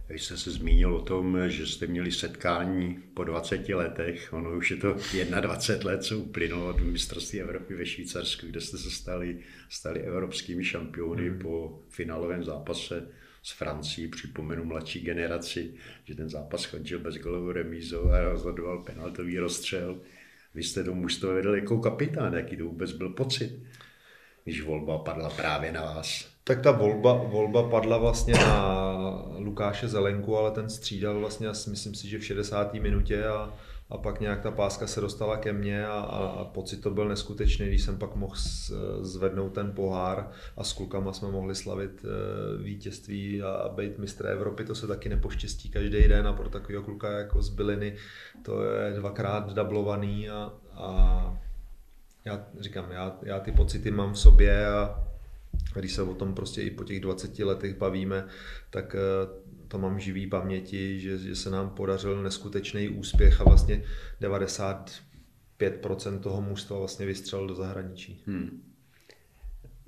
[0.09, 4.33] Vy jste se zmínil o tom, že jste měli setkání po 20 letech.
[4.33, 4.97] Ono už je to
[5.41, 9.39] 21 let, co uplynulo od mistrovství Evropy ve Švýcarsku, kde jste se stali,
[9.69, 11.39] stali evropskými šampiony mm.
[11.39, 13.09] po finálovém zápase
[13.43, 14.09] s Francií.
[14.09, 20.01] Připomenu mladší generaci, že ten zápas skončil bez golovou remízou a rozhodoval penaltový rozstřel.
[20.55, 23.63] Vy jste to mužstvo vedl jako kapitán, jaký to vůbec byl pocit,
[24.45, 26.36] když volba padla právě na vás.
[26.49, 28.93] Tak ta volba, volba padla vlastně na
[29.39, 32.75] Lukáše Zelenku, ale ten střídal vlastně, myslím si, že v 60.
[32.75, 33.55] minutě a,
[33.91, 37.09] a pak nějak ta páska se dostala ke mně a, a, a pocit to byl
[37.09, 38.35] neskutečný, když jsem pak mohl
[39.01, 44.27] zvednout ten pohár a s klukama jsme mohli slavit e, vítězství a, a být mistr
[44.27, 47.97] Evropy, to se taky nepoštěstí každý den a pro takového kluka jako z Byliny
[48.43, 51.39] to je dvakrát dublovaný a, a
[52.25, 55.07] já říkám, já, já ty pocity mám v sobě a
[55.81, 58.27] když se o tom prostě i po těch 20 letech bavíme,
[58.71, 58.99] tak eh,
[59.69, 63.83] to mám živý paměti, že, že se nám podařil neskutečný úspěch a vlastně
[64.21, 68.23] 95% toho mužstva vlastně vystřelil do zahraničí.
[68.27, 68.63] Hmm.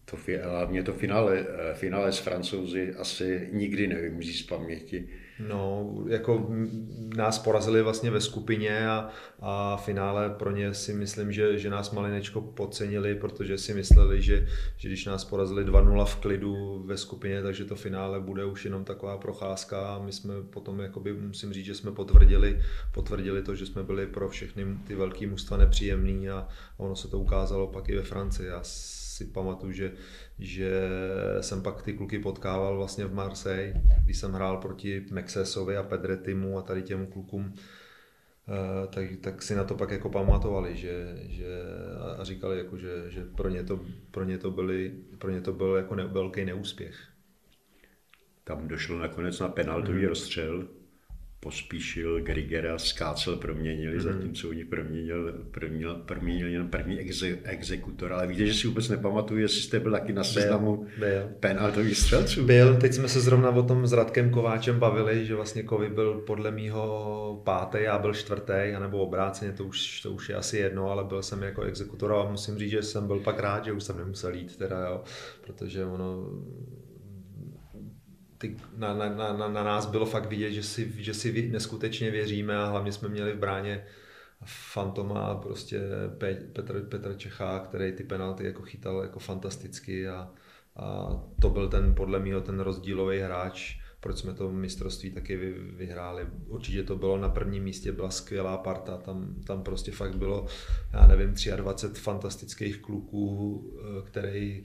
[0.04, 5.08] To, hlavně to finále, eh, finále s Francouzi asi nikdy nevymizí z paměti
[5.40, 6.46] No, jako
[7.16, 9.08] nás porazili vlastně ve skupině a,
[9.40, 14.48] a finále pro ně si myslím, že, že nás malinečko podcenili, protože si mysleli, že,
[14.76, 18.84] že když nás porazili 2-0 v klidu ve skupině, takže to finále bude už jenom
[18.84, 22.62] taková procházka a my jsme potom, jakoby, musím říct, že jsme potvrdili,
[22.94, 27.18] potvrdili to, že jsme byli pro všechny ty velké mužstva nepříjemný a ono se to
[27.18, 28.48] ukázalo pak i ve Francii.
[28.48, 28.60] Já
[29.18, 29.92] si pamatuju, že,
[30.38, 30.70] že
[31.40, 36.58] jsem pak ty kluky potkával vlastně v Marseille, když jsem hrál proti Mexesovi a Pedretimu
[36.58, 41.48] a tady těm klukům, eh, tak, tak si na to pak jako pamatovali, že, že
[42.18, 45.52] a říkali, jako, že, že pro, ně to, pro, ně to byli, pro ně to
[45.52, 46.96] byl jako ne, velký neúspěch.
[48.44, 50.08] Tam došlo nakonec na penaltový hmm.
[50.08, 50.68] rozstřel,
[51.40, 54.02] pospíšil, Grigera, Skácel proměnili, mm-hmm.
[54.02, 58.12] zatímco oni proměnil, proměnil, proměnil jen první exe, exekutor.
[58.12, 60.86] Ale víte, že si vůbec nepamatuju, jestli jste byl taky na seznamu
[61.40, 62.46] penaltových střelců.
[62.46, 66.14] Byl, teď jsme se zrovna o tom s Radkem Kováčem bavili, že vlastně Kovy byl
[66.14, 70.90] podle mýho pátý, já byl čtvrtý, anebo obráceně, to už, to už je asi jedno,
[70.90, 73.82] ale byl jsem jako exekutor a musím říct, že jsem byl pak rád, že už
[73.82, 75.02] jsem nemusel jít, teda, jo,
[75.46, 76.30] protože ono
[78.38, 82.56] ty, na, na, na, na nás bylo fakt vidět, že si, že si neskutečně věříme
[82.56, 83.84] a hlavně jsme měli v bráně
[84.44, 85.80] Fantoma prostě
[86.52, 90.30] Petr, Petr Čechá, který ty penalty jako chytal jako fantasticky a,
[90.76, 91.08] a
[91.40, 96.26] to byl ten podle mě ten rozdílový hráč, proč jsme to mistrovství taky vy, vyhráli.
[96.46, 100.46] Určitě to bylo na prvním místě, byla skvělá parta, tam, tam prostě fakt bylo,
[100.92, 104.64] já nevím, 23 fantastických kluků, eh, který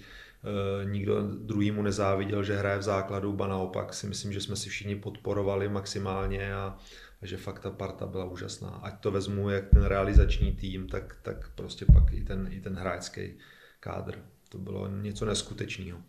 [0.83, 4.95] nikdo druhýmu nezáviděl, že hraje v základu, ba naopak si myslím, že jsme si všichni
[4.95, 6.77] podporovali maximálně a,
[7.21, 8.69] a že fakt ta parta byla úžasná.
[8.69, 12.75] Ať to vezmu jak ten realizační tým, tak, tak prostě pak i ten, i ten
[12.75, 13.33] hráčský
[13.79, 14.19] kádr.
[14.49, 15.99] To bylo něco neskutečného.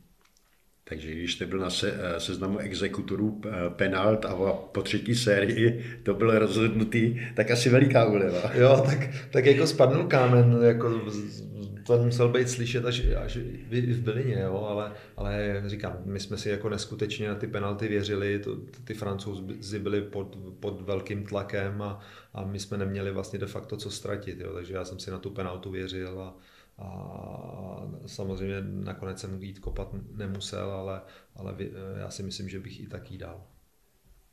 [0.88, 5.85] Takže když jste byl na se, eh, seznamu exekutorů eh, penalt a po třetí sérii
[6.03, 8.51] to bylo rozhodnutý, tak asi veliká úleva.
[8.55, 8.99] Jo, tak,
[9.31, 11.01] tak jako spadnul kámen, jako
[11.87, 16.49] to musel být slyšet až, až v Bylině, jo, ale, ale říkám, my jsme si
[16.49, 22.01] jako neskutečně na ty penalty věřili, to, ty francouzi byli pod, pod velkým tlakem a,
[22.35, 25.18] a my jsme neměli vlastně de facto co ztratit, jo, takže já jsem si na
[25.18, 26.37] tu penaltu věřil a,
[26.79, 31.03] a samozřejmě nakonec jsem jít kopat nemusel, ale,
[31.37, 31.57] ale
[31.97, 33.47] já si myslím, že bych i tak jí dal.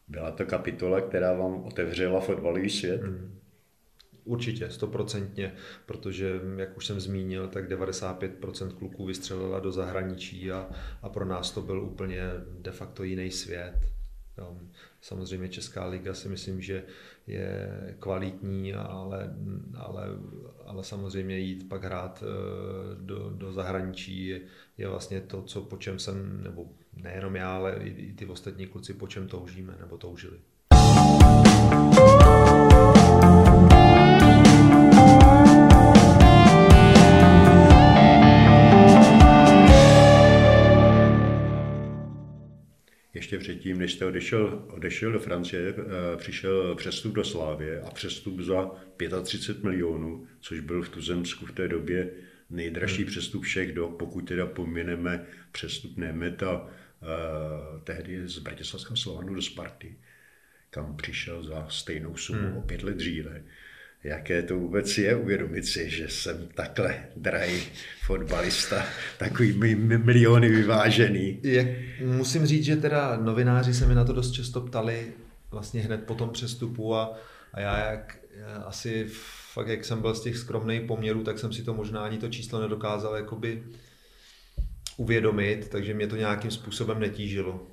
[0.07, 3.01] Byla to kapitola, která vám otevřela fotbalový svět?
[3.01, 3.39] Hmm.
[4.23, 5.53] Určitě, stoprocentně,
[5.85, 10.69] protože, jak už jsem zmínil, tak 95% kluků vystřelila do zahraničí a,
[11.01, 12.21] a pro nás to byl úplně
[12.59, 13.75] de facto jiný svět.
[15.01, 16.83] Samozřejmě Česká liga si myslím, že
[17.27, 19.35] je kvalitní, ale,
[19.77, 20.07] ale,
[20.65, 24.41] ale samozřejmě jít pak hrát eh, do, do zahraničí je,
[24.77, 28.67] je vlastně to, co po čem jsem, nebo nejenom já, ale i, i ty ostatní
[28.67, 30.39] kluci po čem toužíme nebo toužili.
[43.31, 48.39] Ještě předtím, než jste odešel, odešel do Francie, eh, přišel přestup do Slávě a přestup
[48.39, 48.71] za
[49.23, 52.11] 35 milionů, což byl v Tuzemsku v té době
[52.49, 53.11] nejdražší hmm.
[53.11, 57.05] přestup všech do, pokud teda pomineme přestup Nemeta eh,
[57.83, 59.95] tehdy z Bratislavského Slovanu do Sparty,
[60.69, 62.57] kam přišel za stejnou sumu hmm.
[62.57, 63.43] o pět let dříve
[64.03, 67.61] jaké to vůbec je uvědomit si, že jsem takhle drahý
[68.05, 68.85] fotbalista,
[69.17, 71.39] takový miliony vyvážený.
[71.43, 71.67] Jak,
[72.05, 75.13] musím říct, že teda novináři se mi na to dost často ptali
[75.51, 77.17] vlastně hned po tom přestupu a,
[77.53, 79.07] a já jak já asi
[79.53, 82.29] fakt, jak jsem byl z těch skromných poměrů, tak jsem si to možná ani to
[82.29, 83.63] číslo nedokázal jakoby
[84.97, 87.67] uvědomit, takže mě to nějakým způsobem netížilo.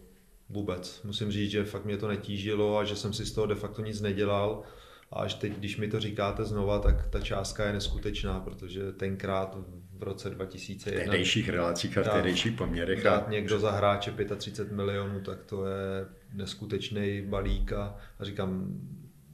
[0.50, 1.02] Vůbec.
[1.04, 3.82] Musím říct, že fakt mě to netížilo a že jsem si z toho de facto
[3.82, 4.62] nic nedělal
[5.10, 9.58] a až teď, když mi to říkáte znova, tak ta částka je neskutečná, protože tenkrát
[9.98, 11.00] v roce 2001...
[11.00, 13.04] V tehdejších relacích a v tehdejších poměrech.
[13.04, 18.80] Dát někdo za hráče 35 milionů, tak to je neskutečný balík a, a říkám,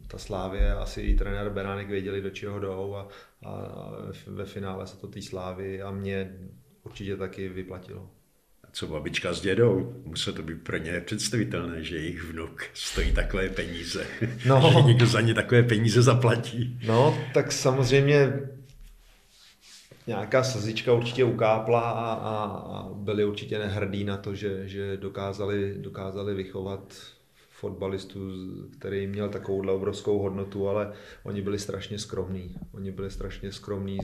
[0.08, 3.08] ta Slávě, asi i trenér Beránek věděli, do čeho jdou a,
[3.46, 3.68] a
[4.26, 6.38] ve finále se to té Slávy a mě
[6.82, 8.10] určitě taky vyplatilo
[8.74, 13.48] co babička s dědou, muselo to být pro ně představitelné, že jejich vnuk stojí takové
[13.48, 14.06] peníze,
[14.46, 14.72] no.
[14.76, 16.80] že někdo za ně takové peníze zaplatí.
[16.86, 18.40] No, tak samozřejmě
[20.06, 25.74] nějaká slzička určitě ukápla a, a, a byli určitě nehrdí na to, že, že dokázali,
[25.78, 26.94] dokázali vychovat
[27.50, 28.20] fotbalistu,
[28.78, 32.56] který měl takovouhle obrovskou hodnotu, ale oni byli strašně skromní.
[32.72, 33.98] Oni byli strašně skromní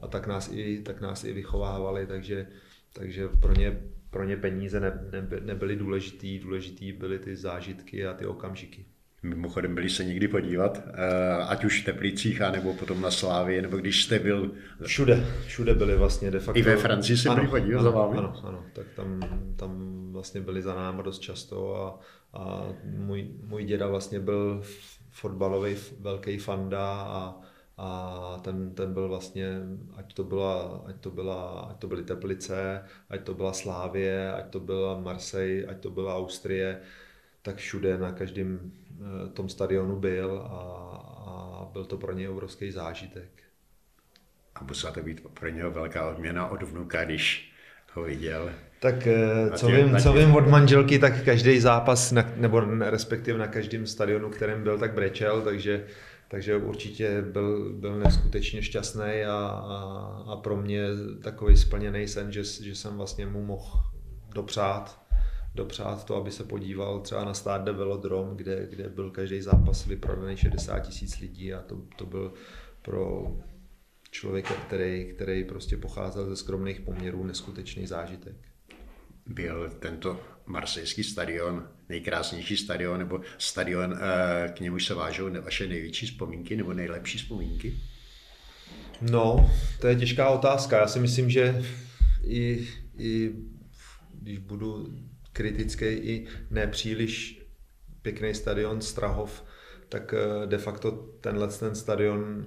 [0.00, 2.46] a tak nás i, tak nás i vychovávali, takže
[2.92, 3.80] takže pro ně,
[4.12, 8.84] pro ně peníze ne, ne, nebyly důležitý, důležitý byly ty zážitky a ty okamžiky.
[9.22, 13.76] Mimochodem byli se někdy podívat, eh, ať už v Teplicích, nebo potom na Slávě, nebo
[13.76, 14.50] když jste byl...
[14.84, 16.58] Všude, všude byli vlastně de facto.
[16.58, 18.18] I ve Francii se byli podívat ano, za vámi?
[18.18, 19.20] Ano, ano, tak tam,
[19.56, 22.00] tam vlastně byli za náma dost často a,
[22.38, 24.62] a můj, můj děda vlastně byl
[25.10, 27.40] fotbalový velký fanda a,
[27.84, 29.48] a ten, ten byl vlastně,
[29.96, 34.50] ať to, byla, ať, to byla, ať to byly Teplice, ať to byla Slávie, ať
[34.50, 36.80] to byla Marseille, ať to byla Austrie,
[37.42, 40.58] tak všude na každém eh, tom stadionu byl a,
[41.26, 43.28] a byl to pro něj obrovský zážitek.
[44.54, 47.52] A musela to být pro něho velká odměna od vnuka, když
[47.92, 48.50] ho viděl.
[48.80, 53.46] Tak eh, co vím, co vím od manželky, tak každý zápas, na, nebo respektive na
[53.46, 55.86] každém stadionu, kterém byl, tak brečel, takže
[56.32, 59.78] takže určitě byl, byl neskutečně šťastný a, a,
[60.32, 60.86] a pro mě
[61.22, 63.80] takový splněný sen, že, že jsem vlastně mu mohl
[64.34, 65.02] dopřát,
[65.54, 70.36] dopřát to, aby se podíval třeba na Stade Velodrom, kde, kde byl každý zápas vyprodaný
[70.36, 72.32] 60 tisíc lidí a to, to byl
[72.82, 73.32] pro
[74.10, 78.51] člověka, který, který prostě pocházel ze skromných poměrů, neskutečný zážitek.
[79.26, 86.06] Byl tento marsejský stadion, nejkrásnější stadion, nebo stadion, eh, k němu se vážou vaše největší
[86.06, 87.74] vzpomínky nebo nejlepší vzpomínky?
[89.00, 90.78] No, to je těžká otázka.
[90.78, 91.62] Já si myslím, že
[92.24, 93.32] i, i
[94.14, 94.98] když budu
[95.32, 97.42] kritický, i nepříliš
[98.02, 99.44] pěkný stadion Strahov,
[99.88, 102.46] tak eh, de facto tenhle ten stadion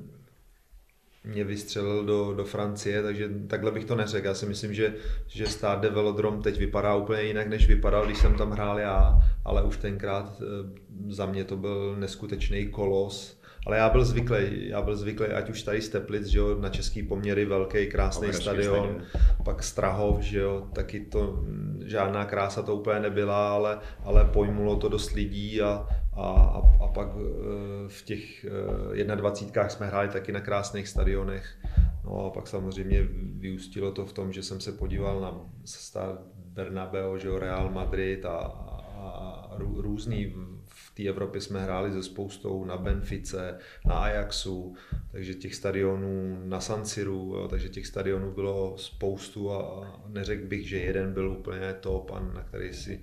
[1.25, 4.27] mě vystřelil do, do Francie, takže takhle bych to neřekl.
[4.27, 4.93] Já si myslím, že,
[5.27, 9.63] že Stade Velodrom teď vypadá úplně jinak, než vypadal, když jsem tam hrál já, ale
[9.63, 13.41] už tenkrát eh, za mě to byl neskutečný kolos.
[13.65, 16.69] Ale já byl zvyklý, já byl zvyklý, ať už tady z Teplic, že jo, na
[16.69, 19.03] český poměry velký, krásný stadion, stadion,
[19.43, 21.43] pak Strahov, že jo, taky to
[21.85, 27.07] žádná krása to úplně nebyla, ale, ale pojmulo to dost lidí a, a, a pak
[27.07, 27.21] eh,
[27.87, 28.45] v těch
[29.15, 31.57] 21 jsme hráli taky na krásných stadionech.
[32.05, 33.07] No a pak samozřejmě
[33.39, 35.41] vyústilo to v tom, že jsem se podíval na
[36.35, 39.09] Bernabeu, že Real Madrid a, a,
[39.51, 40.33] a různý
[40.95, 44.75] té Evropě jsme hráli se spoustou na Benfice, na Ajaxu,
[45.11, 50.69] takže těch stadionů na San Siru, jo, takže těch stadionů bylo spoustu a neřekl bych,
[50.69, 53.01] že jeden byl úplně top, a na který si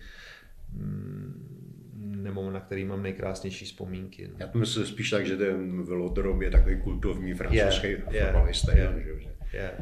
[0.72, 1.62] mm,
[2.22, 4.28] nebo na který mám nejkrásnější vzpomínky.
[4.28, 4.34] No.
[4.38, 8.98] Já to myslím spíš tak, že ten velodrom je takový kultovní francouzský yeah, stadion.
[8.98, 9.18] Yeah,
[9.52, 9.72] yeah.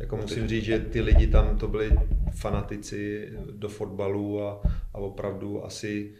[0.00, 1.90] Jako musím říct, že ty lidi tam to byli
[2.34, 4.62] fanatici do fotbalu a,
[4.94, 6.14] a opravdu asi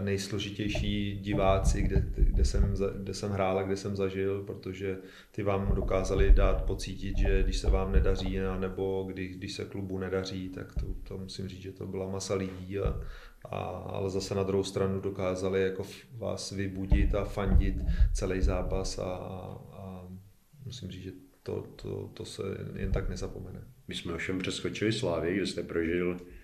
[0.00, 4.98] nejsložitější diváci, kde, kde, jsem, kde jsem hrál a kde jsem zažil, protože
[5.30, 9.98] ty vám dokázali dát pocítit, že když se vám nedaří, nebo když, když se klubu
[9.98, 13.00] nedaří, tak to, to musím říct, že to byla masa lidí a,
[13.44, 17.76] a, ale zase na druhou stranu dokázali jako vás vybudit a fandit
[18.12, 19.04] celý zápas a,
[19.72, 20.08] a
[20.64, 21.12] musím říct, že
[21.42, 22.42] to, to, to se
[22.76, 23.60] jen tak nezapomene.
[23.88, 26.35] My jsme ovšem přeskočili Slávy, kde jste prožil eh,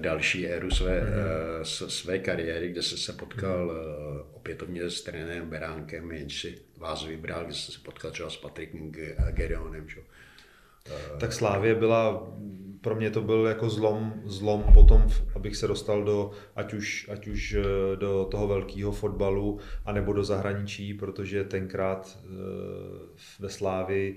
[0.00, 1.86] další éru své, mm-hmm.
[1.86, 4.24] své kariéry, kde jste se potkal mm-hmm.
[4.32, 8.92] opětovně s trenérem Beránkem, jenž si vás vybral, kde jste se potkal třeba s Patrikem
[9.32, 9.88] Gedeonem.
[9.88, 10.00] Že?
[11.20, 12.32] Tak Slávě byla,
[12.80, 17.26] pro mě to byl jako zlom, zlom potom, abych se dostal do, ať už, ať
[17.26, 22.28] už eh, do toho velkého fotbalu, anebo do zahraničí, protože tenkrát eh,
[23.40, 24.16] ve Slávi,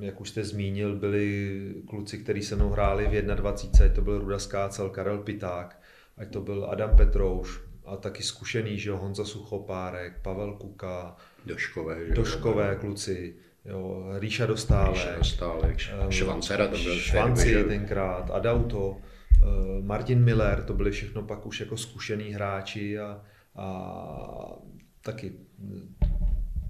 [0.00, 4.38] jak už jste zmínil, byli kluci, kteří se mnou hráli v 21, to byl Ruda
[4.38, 5.80] Skácel, Karel Piták,
[6.16, 12.14] ať to byl Adam Petrouš, a taky zkušený, že Honza Suchopárek, Pavel Kuka, Doškové, že
[12.14, 18.96] Doškové kluci jo, Ríša Dostálek, Ríša Dostálek um, Švancera to byl Švanci tehdy, tenkrát, Adauto,
[18.96, 23.20] eh, Martin Miller, to byli všechno pak už jako zkušený hráči a,
[23.56, 23.68] a
[25.00, 25.32] taky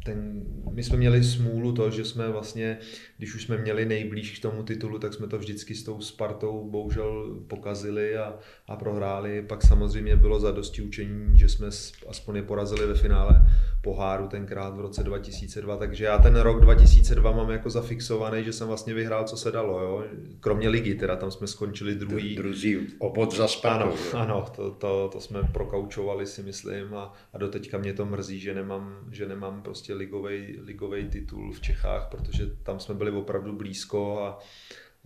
[0.05, 2.79] ten, my jsme měli smůlu to, že jsme vlastně,
[3.19, 6.69] když už jsme měli nejblíž k tomu titulu, tak jsme to vždycky s tou Spartou
[6.71, 8.35] bohužel pokazili a,
[8.69, 9.43] a prohráli.
[9.43, 11.69] Pak samozřejmě bylo za dosti učení, že jsme
[12.09, 13.47] aspoň je porazili ve finále
[13.83, 18.69] poháru tenkrát v roce 2002, takže já ten rok 2002 mám jako zafixovaný, že jsem
[18.69, 20.05] vlastně vyhrál, co se dalo, jo?
[20.41, 22.37] kromě ligy, teda tam jsme skončili druhý.
[22.37, 23.95] Druzí opod za Spartou.
[24.13, 28.41] Ano, ano to, to, to, jsme prokaučovali si myslím a, a doteďka mě to mrzí,
[28.41, 33.57] že nemám, že nemám prostě ligový, ligový titul v Čechách, protože tam jsme byli opravdu
[33.57, 34.39] blízko a,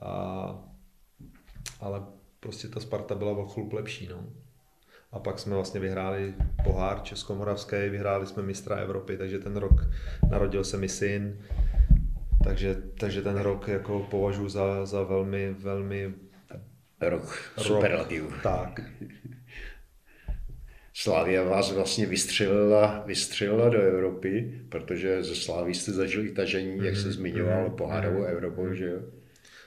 [0.02, 0.72] a
[1.80, 2.02] ale
[2.40, 4.08] prostě ta Sparta byla o chlup lepší.
[4.08, 4.24] No.
[5.12, 9.80] A pak jsme vlastně vyhráli pohár Českomoravský, vyhráli jsme mistra Evropy, takže ten rok
[10.30, 11.38] narodil se mi syn.
[12.44, 16.14] Takže, takže ten rok jako považuji za, za velmi, velmi...
[17.00, 18.22] Rok superlativ.
[18.22, 18.80] Rok, tak.
[20.94, 26.84] Slavia vás vlastně vystřelila, vystřelila do Evropy, protože ze Slávy jste zažili tažení, mm-hmm.
[26.84, 27.12] jak se mhm.
[27.12, 27.74] zmiňoval, mm-hmm.
[27.74, 28.32] pohárovou mm-hmm.
[28.32, 29.00] Evropou, že jo?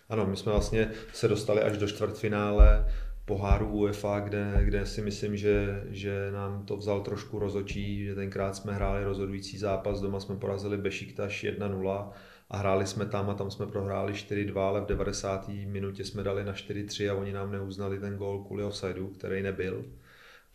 [0.09, 2.85] Ano, my jsme vlastně se dostali až do čtvrtfinále
[3.25, 8.55] poháru UEFA, kde, kde si myslím, že, že nám to vzal trošku rozočí, že tenkrát
[8.55, 12.11] jsme hráli rozhodující zápas, doma jsme porazili Bešiktaš 1-0
[12.49, 15.47] a hráli jsme tam a tam jsme prohráli 4-2, ale v 90.
[15.47, 19.85] minutě jsme dali na 4-3 a oni nám neuznali ten gól kvůli offsideu, který nebyl.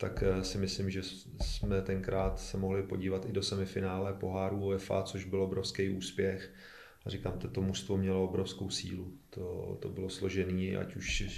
[0.01, 1.01] Tak eh, si myslím, že
[1.41, 6.53] jsme tenkrát se mohli podívat i do semifinále poháru UEFA, což byl obrovský úspěch.
[7.05, 9.13] A říkám, to mužstvo mělo obrovskou sílu.
[9.29, 11.33] To, to bylo složené, ať už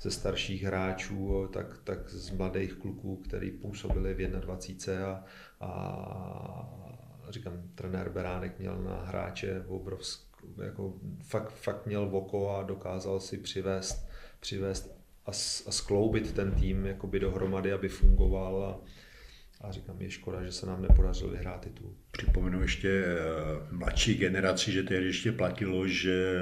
[0.00, 5.24] ze starších hráčů, tak, tak z mladých kluků, který působili v 21
[5.60, 10.20] a, a říkám, trenér Beránek měl na hráče obrovsk,
[10.64, 14.08] jako fakt, fakt měl voko a dokázal si přivést,
[14.40, 15.30] přivést a,
[15.66, 18.80] a skloubit ten tým jakoby dohromady, aby fungoval a,
[19.66, 21.94] a říkám, je škoda, že se nám nepodařilo vyhrát titul.
[22.10, 23.14] Připomenu ještě eh,
[23.70, 26.36] mladší generaci, že tehdy ještě platilo, že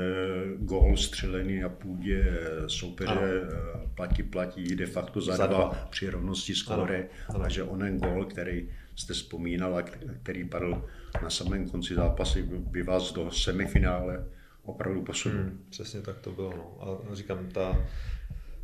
[0.58, 3.22] gól střelený na půdě eh, soupeře ano.
[3.22, 7.08] Eh, platí, platí de facto za, za dva, dva při rovnosti skóre
[7.42, 9.82] a že onen gól, který jste vzpomínal a
[10.22, 10.84] který padl
[11.22, 14.24] na samém konci zápasu, by vás do semifinále
[14.62, 15.42] opravdu posunul.
[15.42, 16.52] Hmm, přesně tak to bylo.
[16.56, 16.78] No.
[17.10, 17.86] A říkám, ta,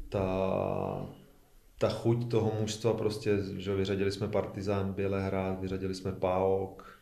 [0.08, 1.06] ta
[1.78, 6.98] ta chuť toho mužstva prostě, že vyřadili jsme Partizán Bělehrad, vyřadili jsme PAOK,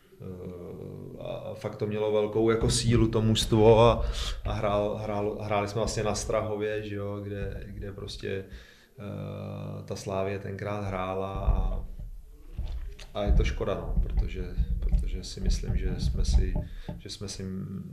[1.20, 4.06] a fakt to mělo velkou jako sílu to mužstvo a,
[4.44, 8.44] a hrál, hrál, hráli jsme vlastně na Strahově, že jo, kde, kde prostě
[8.98, 11.84] uh, ta Slávě tenkrát hrála a,
[13.14, 14.44] a je to škoda, no, protože,
[14.80, 16.54] protože si myslím, že jsme si,
[16.98, 17.44] že jsme si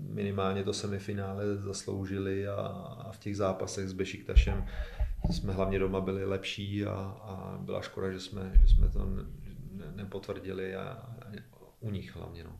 [0.09, 2.55] minimálně to semifinále zasloužili a,
[3.05, 4.65] a v těch zápasech s Bešiktašem
[5.31, 9.85] jsme hlavně doma byli lepší a, a byla škoda, že jsme, že jsme to ne,
[9.95, 11.31] nepotvrdili a, a
[11.79, 12.43] u nich hlavně.
[12.43, 12.59] No.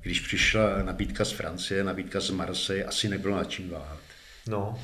[0.00, 4.00] Když přišla nabídka z Francie, nabídka z Marseille, asi nebylo na čím váhat.
[4.46, 4.80] No,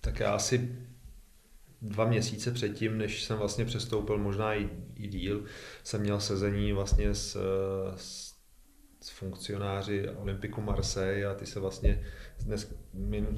[0.00, 0.78] tak já asi
[1.84, 5.44] dva měsíce předtím, než jsem vlastně přestoupil, možná i, i díl,
[5.84, 7.36] jsem měl sezení vlastně s,
[7.96, 8.34] s
[9.04, 12.04] s funkcionáři Olympiku Marseille a ty se vlastně
[12.44, 12.74] dnes,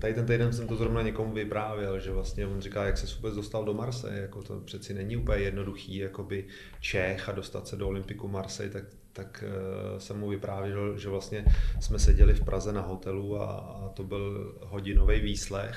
[0.00, 3.34] tady ten týden jsem to zrovna někomu vyprávěl, že vlastně on říká, jak se vůbec
[3.34, 6.44] dostal do Marseille, jako to přeci není úplně jednoduchý, jakoby
[6.80, 11.44] Čech a dostat se do Olympiku Marseille, tak, tak uh, jsem mu vyprávěl, že vlastně
[11.80, 15.76] jsme seděli v Praze na hotelu a, a to byl hodinový výslech,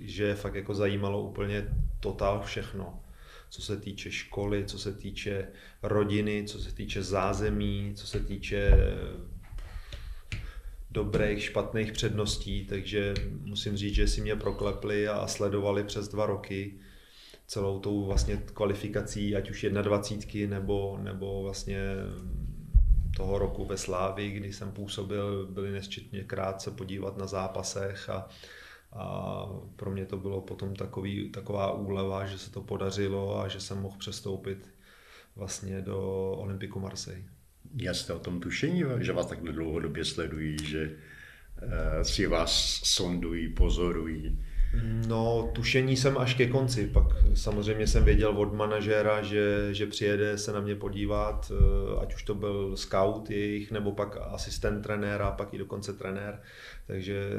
[0.00, 1.68] že fakt jako zajímalo úplně
[2.00, 3.00] totál všechno
[3.50, 5.48] co se týče školy, co se týče
[5.82, 8.70] rodiny, co se týče zázemí, co se týče
[10.90, 16.74] dobrých, špatných předností, takže musím říct, že si mě proklepli a sledovali přes dva roky
[17.46, 21.78] celou tou vlastně kvalifikací, ať už 21 nebo, nebo vlastně
[23.16, 28.28] toho roku ve Slávi, kdy jsem působil, byli nesčetně krátce podívat na zápasech a,
[28.98, 29.46] a
[29.76, 33.78] pro mě to bylo potom takový, taková úleva, že se to podařilo a že jsem
[33.78, 34.68] mohl přestoupit
[35.36, 37.24] vlastně do Olympiku Marseille.
[37.76, 40.90] Já jste o tom tušení, že vás takhle dlouhodobě sledují, že
[41.62, 44.38] uh, si vás sondují, pozorují?
[45.06, 46.86] No, tušení jsem až ke konci.
[46.86, 52.14] Pak samozřejmě jsem věděl od manažéra, že, že přijede se na mě podívat, eh, ať
[52.14, 56.40] už to byl scout jejich, nebo pak asistent trenéra, pak i dokonce trenér.
[56.88, 57.30] Takže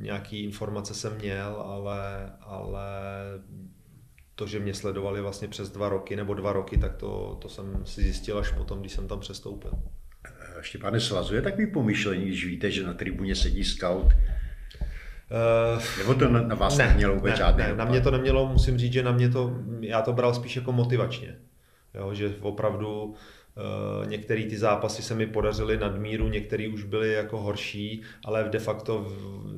[0.00, 2.90] nějaký informace jsem měl, ale, ale
[4.34, 7.86] to, že mě sledovali vlastně přes dva roky nebo dva roky, tak to, to jsem
[7.86, 9.72] si zjistil až potom, když jsem tam přestoupil.
[10.60, 14.06] Štěpáne, svazuje takový pomyšlení, když víte, že na tribuně sedí scout?
[14.06, 18.10] Uh, Nebo to na, na vás ne, nemělo vůbec ne, žádný ne, na mě to
[18.10, 21.36] nemělo, musím říct, že na mě to, já to bral spíš jako motivačně.
[21.94, 23.14] Jo, že opravdu
[24.04, 29.12] některé ty zápasy se mi podařily nadmíru, některé už byly jako horší, ale de facto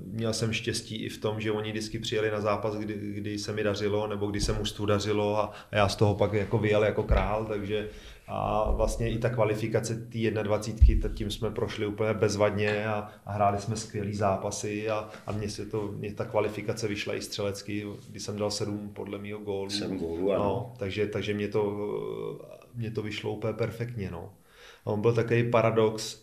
[0.06, 3.52] měl jsem štěstí i v tom, že oni vždycky přijeli na zápas, kdy, kdy se
[3.52, 6.84] mi dařilo, nebo kdy se mužstvu dařilo a, a já z toho pak jako vyjel
[6.84, 7.88] jako král, takže
[8.32, 13.58] a vlastně i ta kvalifikace té 21, tím jsme prošli úplně bezvadně a, a hráli
[13.58, 18.20] jsme skvělý zápasy a, a mně se to, mně ta kvalifikace vyšla i střelecky, kdy
[18.20, 19.70] jsem dal sedm podle mého gólu.
[19.70, 20.44] Sedm gólů, ano.
[20.44, 21.60] No, takže, takže mě to,
[22.74, 24.32] mě to vyšlo úplně perfektně, no.
[24.84, 26.22] A on byl takový paradox,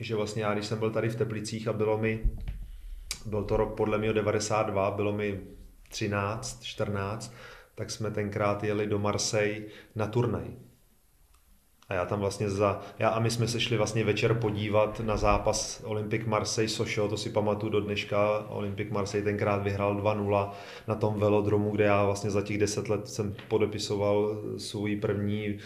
[0.00, 2.22] že vlastně já, když jsem byl tady v Teplicích a bylo mi,
[3.26, 5.40] byl to rok podle mě 92, bylo mi
[5.88, 7.34] 13, 14,
[7.74, 9.62] tak jsme tenkrát jeli do Marseille
[9.94, 10.65] na turnaj
[11.88, 15.16] a já tam vlastně za, já a my jsme se šli vlastně večer podívat na
[15.16, 18.46] zápas Olympic Marseille Sochaux, to si pamatuju do dneška.
[18.48, 20.50] Olympic Marseille tenkrát vyhrál 2-0
[20.88, 25.60] na tom velodromu, kde já vlastně za těch 10 let jsem podepisoval svůj první uh,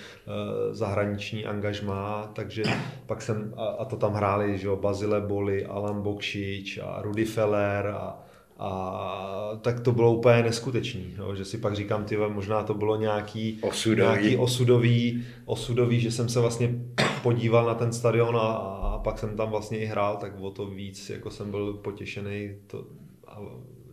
[0.75, 2.63] zahraniční angažmá, takže
[3.07, 7.25] pak jsem, a, a to tam hráli, že jo, Bazile Boli, Alan Bokšič a Rudy
[7.25, 8.30] Feller a
[8.61, 12.97] a tak to bylo úplně neskutečný, jo, že si pak říkám, ty možná to bylo
[12.97, 14.01] nějaký osudový.
[14.01, 16.75] nějaký osudový, osudový, že jsem se vlastně
[17.23, 20.67] podíval na ten stadion a, a pak jsem tam vlastně i hrál, tak o to
[20.67, 22.87] víc jako jsem byl potěšený, to,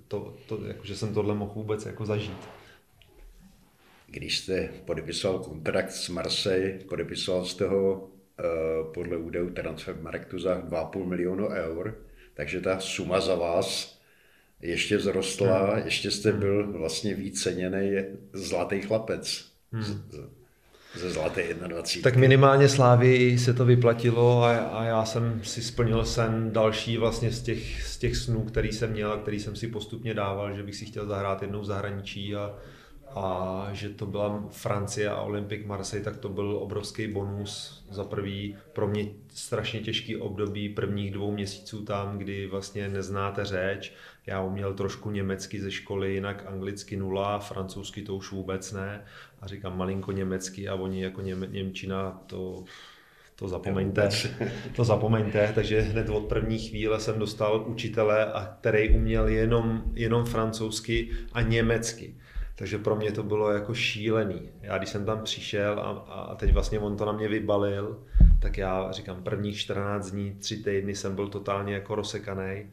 [0.07, 2.47] to, to, jako, že jsem tohle mohl vůbec jako zažít.
[4.07, 11.05] Když jste podepisoval kontrakt s Marseille, podepisoval jste ho uh, podle údajů Transfermarktu za 2,5
[11.05, 11.97] milionu eur,
[12.33, 13.96] takže ta suma za vás
[14.61, 15.85] ještě vzrostla, hmm.
[15.85, 17.91] ještě jste byl vlastně víc ceněný
[18.33, 19.45] zlatý chlapec.
[19.71, 20.03] Hmm.
[20.95, 22.03] Ze zlaté 21.
[22.03, 27.31] Tak minimálně Slávy se to vyplatilo a, a já jsem si splnil sen další vlastně
[27.31, 30.63] z těch, z těch snů, který jsem měl a který jsem si postupně dával, že
[30.63, 32.55] bych si chtěl zahrát jednou v zahraničí a,
[33.15, 38.55] a že to byla Francie a Olympic Marseille, tak to byl obrovský bonus za prvý
[38.73, 43.93] pro mě strašně těžký období prvních dvou měsíců tam, kdy vlastně neznáte řeč,
[44.27, 49.05] já uměl trošku německy ze školy, jinak anglicky nula, francouzsky to už vůbec ne.
[49.41, 52.63] A říkám malinko německy a oni jako něm, Němčina to
[53.39, 54.09] to zapomeňte,
[54.75, 60.25] to zapomeňte, takže hned od první chvíle jsem dostal učitele, a který uměl jenom, jenom
[60.25, 62.15] francouzsky a německy.
[62.55, 64.49] Takže pro mě to bylo jako šílený.
[64.61, 68.03] Já když jsem tam přišel a, a teď vlastně on to na mě vybalil,
[68.39, 72.65] tak já říkám prvních 14 dní, tři týdny jsem byl totálně jako rozsekaný,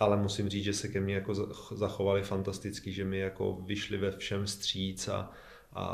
[0.00, 1.34] ale musím říct, že se ke mně jako
[1.74, 5.32] zachovali fantasticky, že mi jako vyšli ve všem stříc a,
[5.72, 5.84] a,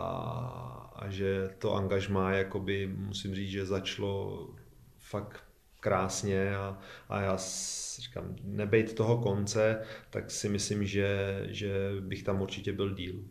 [0.97, 4.49] a že to angažmá, jakoby, musím říct, že začalo
[4.99, 5.45] fakt
[5.81, 6.79] krásně a,
[7.09, 7.39] a já
[7.99, 13.25] říkám, nebejt toho konce, tak si myslím, že, že bych tam určitě byl díl.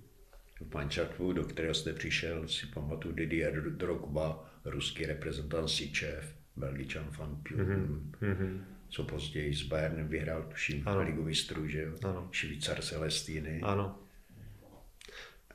[0.62, 7.42] V mančatvu, do kterého jste přišel, si pamatuju Didier Drogba, ruský reprezentant Sičev, belgičan Van
[7.44, 8.64] mm-hmm.
[8.90, 11.02] Co později s Bayernem vyhrál, tuším, ano.
[11.02, 11.92] ligu mistrů, že jo?
[12.04, 12.28] Ano.
[12.32, 13.62] Švýcar Celestýny.
[13.64, 14.00] Ano.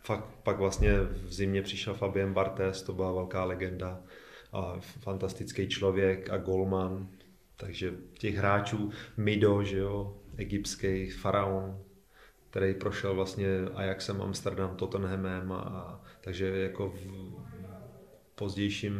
[0.03, 4.03] Fakt, pak vlastně v zimě přišel Fabien Bartes, to byla velká legenda
[4.53, 7.09] a fantastický člověk a golman.
[7.57, 11.83] Takže těch hráčů Mido, že jo, egyptský faraon,
[12.51, 17.30] který prošel vlastně Ajaxem, Amsterdam, Tottenhamem a, a takže jako v
[18.41, 18.95] pozdějším,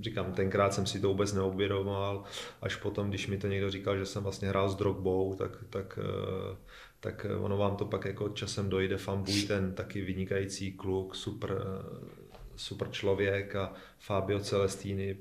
[0.00, 2.24] říkám, tenkrát jsem si to vůbec neobvědomoval,
[2.62, 5.98] až potom, když mi to někdo říkal, že jsem vlastně hrál s Drogbou, tak, tak,
[6.02, 6.56] eh,
[7.00, 12.08] tak ono vám to pak jako časem dojde, Fambuj, ten taky vynikající kluk, super, eh,
[12.56, 15.16] super člověk a Fabio Celestini,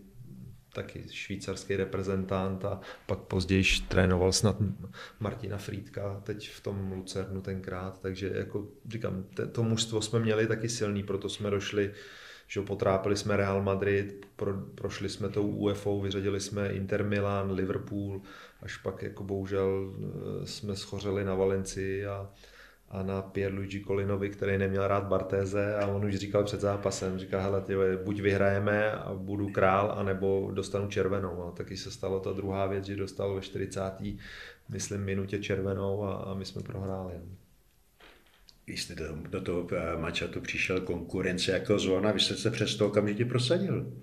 [0.74, 4.56] taky švýcarský reprezentant a pak později trénoval snad
[5.20, 10.70] Martina Frýdka teď v tom Lucernu tenkrát, takže jako říkám, to mužstvo jsme měli taky
[10.70, 11.92] silný, proto jsme došli
[12.48, 18.22] že potrápili jsme Real Madrid, pro, prošli jsme tou UFO, vyřadili jsme Inter Milan, Liverpool,
[18.62, 22.30] až pak jako bohužel eh, jsme schořeli na Valencii a,
[22.90, 27.42] a na Pierluigi Colinovi, který neměl rád Bartéze a on už říkal před zápasem, říká,
[27.42, 31.44] hele, tyjo, buď vyhrajeme a budu král, anebo dostanu červenou.
[31.44, 33.82] A taky se stalo ta druhá věc, že dostal ve 40.
[34.70, 37.14] myslím minutě červenou a, a my jsme prohráli.
[38.68, 42.76] Vy jste do, do toho eh, mačatu přišel konkurence jako zóna, vy jste se přes
[42.76, 43.94] to okamžitě prosadil.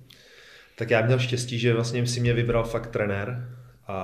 [0.76, 3.56] Tak já měl štěstí, že vlastně si mě vybral fakt trenér
[3.86, 3.96] a,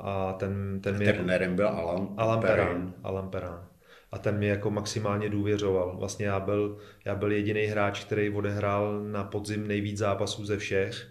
[0.00, 1.12] a ten, ten mě...
[1.12, 2.94] Trenérem byl Alan, Alan Perán.
[3.02, 3.68] Alan Perán
[4.12, 5.96] a ten mi jako maximálně důvěřoval.
[5.96, 11.08] Vlastně já byl, já byl jediný hráč, který odehrál na podzim nejvíc zápasů ze všech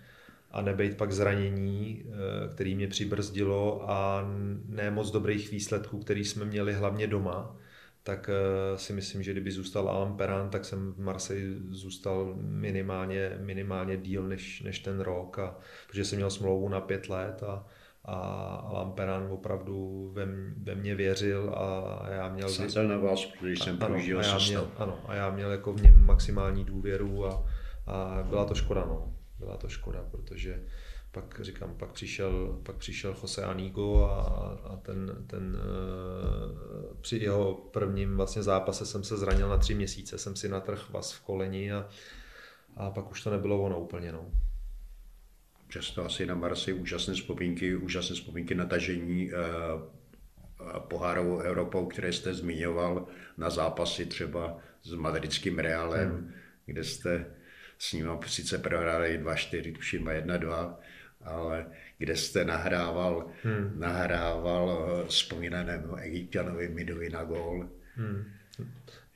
[0.51, 4.25] a nebejt pak zranění, eh, který mě přibrzdilo a
[4.69, 7.55] ne moc dobrých výsledků, který jsme měli hlavně doma,
[8.07, 13.37] tak eh, si myslím, že kdyby zůstal Alan Perán, tak jsem v Marseille zůstal minimálně,
[13.39, 15.55] minimálně díl než, než ten rok, a,
[15.87, 17.67] protože jsem měl smlouvu na pět let a,
[18.05, 18.17] a
[18.73, 20.25] Lamperan opravdu ve,
[20.63, 22.49] ve mě věřil a já měl...
[22.49, 25.81] Sázel na vás, protože jsem ano, a já měl, ano, a já měl jako v
[25.81, 27.45] něm maximální důvěru a,
[27.87, 29.13] a byla to škoda, no.
[29.39, 30.63] Byla to škoda, protože
[31.21, 34.21] pak říkám, pak přišel, pak přišel Jose Anigo a,
[34.63, 40.17] a ten, ten eh, při jeho prvním vlastně zápase jsem se zranil na tři měsíce,
[40.17, 41.87] jsem si natrh vás v koleni a,
[42.75, 44.11] a pak už to nebylo ono úplně.
[44.11, 44.31] No
[45.67, 49.35] přesto asi na Marsi úžasné vzpomínky, úžasné vzpomínky na tažení eh,
[50.79, 53.07] pohárovou Evropou, které jste zmiňoval,
[53.37, 56.33] na zápasy třeba s madridským Realem, hmm.
[56.65, 57.25] kde jste
[57.77, 60.75] s ním sice prohráli 2-4, tuším a 1-2,
[61.27, 61.65] ale
[61.97, 63.79] kde jste nahrával, hmm.
[63.79, 67.69] nahrával eh, vzpomínanému Egyptianovi Midovi na gól.
[67.95, 68.36] Hmm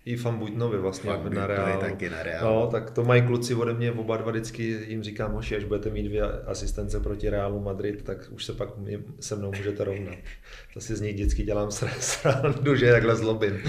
[0.05, 1.79] i Buďnovi vlastně Fan na Real.
[1.79, 2.45] taky na Real.
[2.45, 5.89] No, tak to mají kluci ode mě oba dva vždycky, jim říkám, hoši, až budete
[5.89, 8.69] mít dvě asistence proti Realu Madrid, tak už se pak
[9.19, 10.17] se mnou můžete rovnat.
[10.73, 13.59] To si z něj vždycky dělám srandu, že takhle zlobím.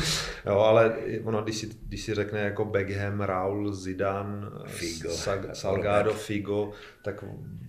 [0.47, 5.11] Jo, ale ono, když si, když si řekne jako Beckham, Raul, Zidane, Figo,
[5.53, 6.71] Salgado, Figo,
[7.05, 7.25] tak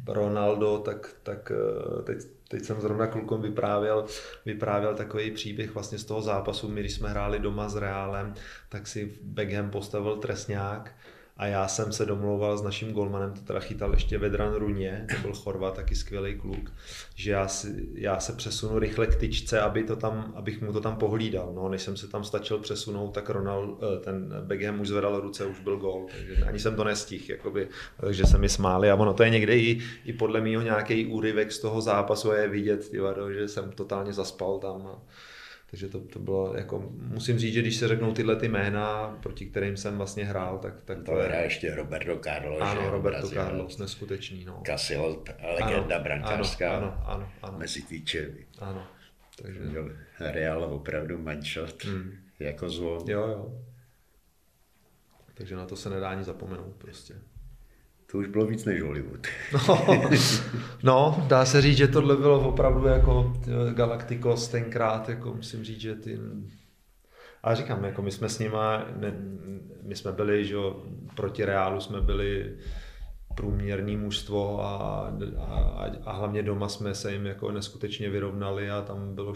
[0.07, 2.17] Ronaldo, tak, tak eh, teď
[2.53, 4.05] teď jsem zrovna klukům vyprávěl,
[4.45, 6.69] vyprávěl takový příběh vlastně z toho zápasu.
[6.69, 8.33] My, když jsme hráli doma s Reálem,
[8.69, 10.95] tak si Beckham postavil trestňák
[11.37, 15.21] a já jsem se domlouval s naším golmanem, to teda chytal ještě Vedran Runě, to
[15.21, 16.71] byl Chorvat, taky skvělý kluk,
[17.15, 20.81] že já, si, já se přesunu rychle k tyčce, aby to tam, abych mu to
[20.81, 21.53] tam pohlídal.
[21.55, 25.45] No, než jsem se tam stačil přesunout, tak Ronald, eh, ten Beckham už zvedal ruce,
[25.45, 27.67] už byl gol, takže ani jsem to nestihl, jakoby,
[28.01, 31.51] takže se mi smáli a ono to je někde i, i podle mého nějaký úryvek
[31.51, 34.87] z toho zápasu a je vidět, tyvado, že jsem totálně zaspal tam.
[34.87, 35.01] A,
[35.73, 39.45] takže to, to bylo jako, musím říct, že když se řeknou tyhle ty jména, proti
[39.45, 41.35] kterým jsem vlastně hrál, tak, tak to, to je...
[41.43, 42.61] ještě Roberto Carlos.
[42.61, 44.45] Ano, Roberto Brazil, Carlos, neskutečný.
[44.45, 44.61] No.
[44.65, 45.23] Casillo,
[45.59, 46.77] legenda ano, brankářská.
[46.77, 47.57] Ano, ano, ano.
[47.57, 48.45] Mezi týčemi.
[48.59, 48.87] Ano.
[49.41, 49.61] Takže...
[50.19, 52.13] Real opravdu manšot, hmm.
[52.39, 53.05] jako zlo.
[53.07, 53.61] Jo, jo.
[55.33, 57.13] Takže na to se nedá ani zapomenout prostě.
[58.13, 59.27] To už bylo víc než Hollywood.
[59.53, 59.85] No,
[60.83, 63.33] no, dá se říct, že tohle bylo opravdu jako
[63.73, 66.19] Galacticos tenkrát, jako musím říct, že ty...
[67.43, 68.85] A říkám, jako my jsme s nima,
[69.83, 70.83] my jsme byli, že jo,
[71.15, 72.57] proti Reálu jsme byli
[73.35, 74.77] průměrný mužstvo a,
[75.37, 79.33] a, a hlavně doma jsme se jim jako neskutečně vyrovnali a tam bylo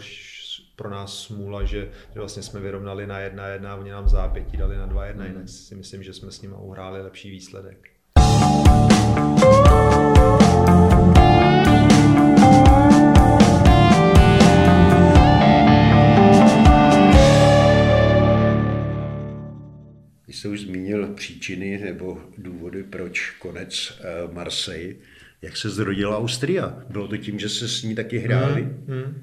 [0.76, 4.56] pro nás smůla, že, že vlastně jsme vyrovnali na jedna jedna a oni nám zápětí
[4.56, 7.97] dali na dva jedna, jinak si myslím, že jsme s nimi uhráli lepší výsledek.
[20.38, 24.94] Jste už zmínil příčiny nebo důvody, proč konec eh, Marseille.
[25.42, 26.78] Jak se zrodila Austria?
[26.90, 28.62] Bylo to tím, že se s ní taky hráli?
[28.62, 29.22] Hmm, hmm.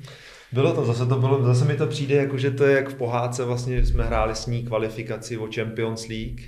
[0.52, 2.96] Bylo to, zase to bylo, zase mi to přijde, jako že to je jak v
[2.96, 6.42] pohádce, vlastně jsme hráli s ní kvalifikaci o Champions League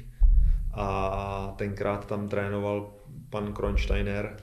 [0.74, 2.94] a tenkrát tam trénoval
[3.30, 4.38] pan Kronsteiner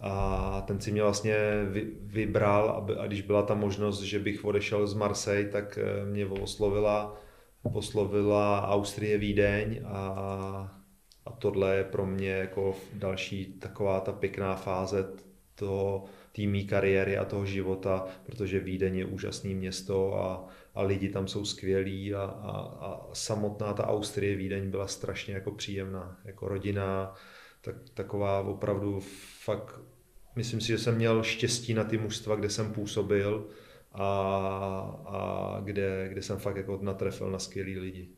[0.00, 1.36] a ten si mě vlastně
[1.70, 6.06] vy, vybral aby, a když byla ta možnost, že bych odešel z Marseille, tak eh,
[6.06, 7.23] mě oslovila,
[7.72, 9.98] oslovila Austrie Vídeň a,
[11.26, 15.06] a tohle je pro mě jako další taková ta pěkná fáze
[15.54, 21.08] toho, té mý kariéry a toho života, protože Vídeň je úžasné město a, a lidi
[21.08, 22.50] tam jsou skvělí a, a,
[22.80, 27.14] a samotná ta Austrie Vídeň byla strašně jako příjemná, jako rodina,
[27.60, 29.00] tak, taková opravdu
[29.44, 29.80] fakt,
[30.36, 33.48] myslím si, že jsem měl štěstí na ty mužstva, kde jsem působil
[33.94, 34.06] a,
[35.06, 38.08] a kde, kde jsem fakt jako natrefil na skvělý lidi.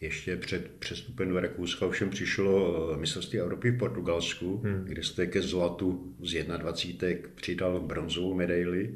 [0.00, 4.84] Ještě před přestupem do Rakouska ovšem přišlo eh, mistrovství Evropy v Portugalsku, hmm.
[4.84, 8.94] kde jste ke zlatu z 21 přidal bronzovou medaili.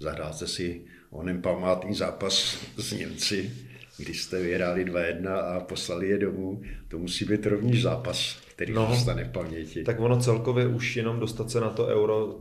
[0.00, 3.50] Zahrál jste si onen památný zápas s Němci,
[3.98, 6.62] kdy jste vyhráli 2-1 a poslali je domů.
[6.88, 9.84] To musí být rovněž zápas, který no, zůstane v paměti.
[9.84, 12.40] Tak ono celkově už jenom dostat se na to euro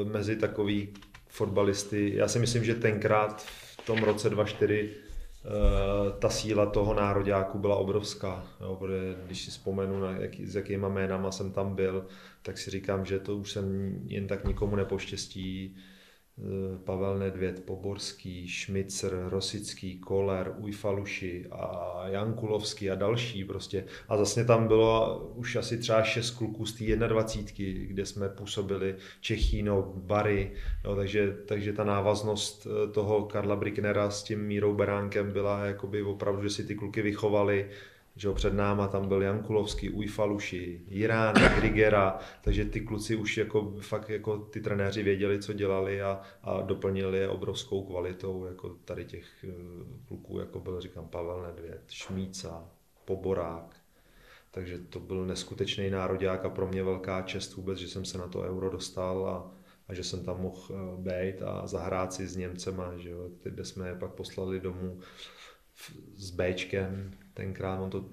[0.00, 0.88] e, mezi takový
[1.34, 2.12] fotbalisty.
[2.16, 5.04] Já si myslím, že tenkrát v tom roce 2004
[5.46, 8.46] Eh, ta síla toho nároďáku byla obrovská.
[8.60, 12.06] Jo, protože když si vzpomenu, na jak, s jakýma jménama jsem tam byl,
[12.42, 15.76] tak si říkám, že to už jsem jen tak nikomu nepoštěstí.
[16.38, 23.84] Eh, Pavel Nedvěd, Poborský, Šmicer, Rosický, Koller, Ujfaluši a Jankulovský a další prostě.
[24.08, 28.94] A zase tam bylo už asi třeba šest kluků z té 21, kde jsme působili
[29.20, 30.52] Čechíno, Bary,
[30.84, 36.02] no, takže, takže ta návaznost eh, toho Karla Bricknera s tím Mírou Beránkem byla jakoby
[36.02, 37.70] opravdu, že si ty kluky vychovali,
[38.16, 43.74] že jo, před náma tam byl Jankulovský, Ujfaluši, Jirán, Grigera, takže ty kluci už jako
[43.80, 49.04] fakt jako ty trenéři věděli, co dělali a, a doplnili je obrovskou kvalitou, jako tady
[49.04, 49.52] těch eh,
[50.08, 52.70] kluků, jako byl, říkám, Pavel Nedvěd, Šmíca,
[53.04, 53.76] Poborák,
[54.50, 58.28] takže to byl neskutečný národák a pro mě velká čest vůbec, že jsem se na
[58.28, 59.52] to euro dostal a,
[59.88, 63.64] a že jsem tam mohl eh, být a zahrát si s Němcema, že jo, kde
[63.64, 65.00] jsme je pak poslali domů
[66.16, 68.04] s Bčkem, tenkrát on to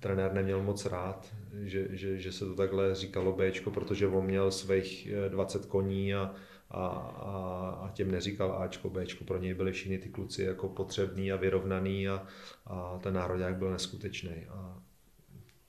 [0.00, 4.50] trenér neměl moc rád, že, že, že se to takhle říkalo Bčko, protože on měl
[4.50, 6.34] svých 20 eh, koní a,
[6.70, 11.32] a, a, a těm neříkal Ačko, Bčko, pro něj byli všichni ty kluci jako potřebný
[11.32, 12.26] a vyrovnaný a,
[12.66, 14.46] a ten národák byl neskutečný.
[14.50, 14.82] A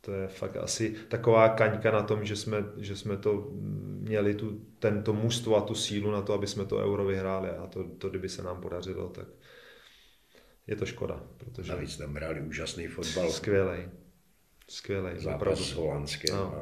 [0.01, 3.47] to je fakt asi taková kaňka na tom, že jsme, že jsme to
[3.99, 7.67] měli tu, tento mužstvo a tu sílu na to, aby jsme to euro vyhráli a
[7.67, 9.27] to, to kdyby se nám podařilo, tak,
[10.71, 11.23] je to škoda.
[11.37, 11.71] Protože...
[11.71, 13.31] Navíc tam hráli úžasný fotbal.
[13.31, 13.89] Skvělej.
[14.67, 15.19] Skvělej.
[15.19, 15.63] Zápas opravdu.
[15.63, 16.35] s Holandským.
[16.35, 16.53] No,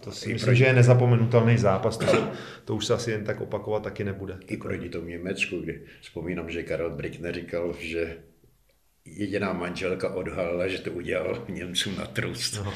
[0.00, 0.58] to si myslím, proti...
[0.58, 1.96] že je nezapomenutelný zápas.
[1.96, 2.28] To, se,
[2.64, 4.38] to už se asi jen tak opakovat taky nebude.
[4.46, 8.18] I proti tomu Německu, kdy vzpomínám, že Karel Brickner říkal, že
[9.04, 12.60] jediná manželka odhalila, že to udělal Němcům na trust.
[12.64, 12.72] No.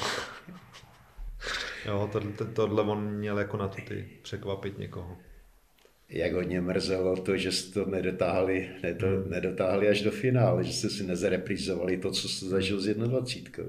[1.86, 5.18] Jo, tohle, tohle on měl jako na to ty překvapit někoho
[6.12, 9.30] jak hodně mrzelo to, že jste to nedotáhli, nedo, hmm.
[9.30, 13.64] nedotáhli až do finále, že jste si nezareprizovali to, co jste zažil s 21.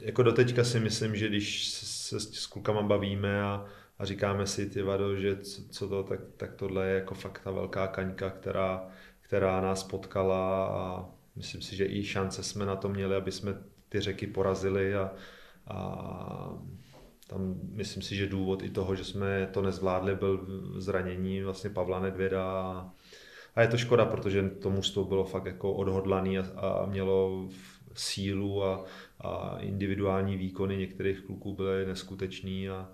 [0.00, 3.66] Jako doteďka si myslím, že když se s klukama bavíme a,
[3.98, 7.40] a říkáme si, ty vado, že co, co to, tak, tak tohle je jako fakt
[7.44, 8.88] ta velká kaňka, která,
[9.20, 13.54] která nás potkala a myslím si, že i šance jsme na to měli, aby jsme
[13.88, 15.10] ty řeky porazili a,
[15.66, 16.58] a
[17.32, 22.00] tam myslím si, že důvod i toho, že jsme to nezvládli, byl zranění vlastně Pavla
[22.00, 22.44] Nedvěda
[23.54, 27.48] a je to škoda, protože to mužstvo bylo fakt jako odhodlaný a, a mělo
[27.94, 28.84] sílu a,
[29.20, 32.88] a individuální výkony některých kluků byly neskutečný a,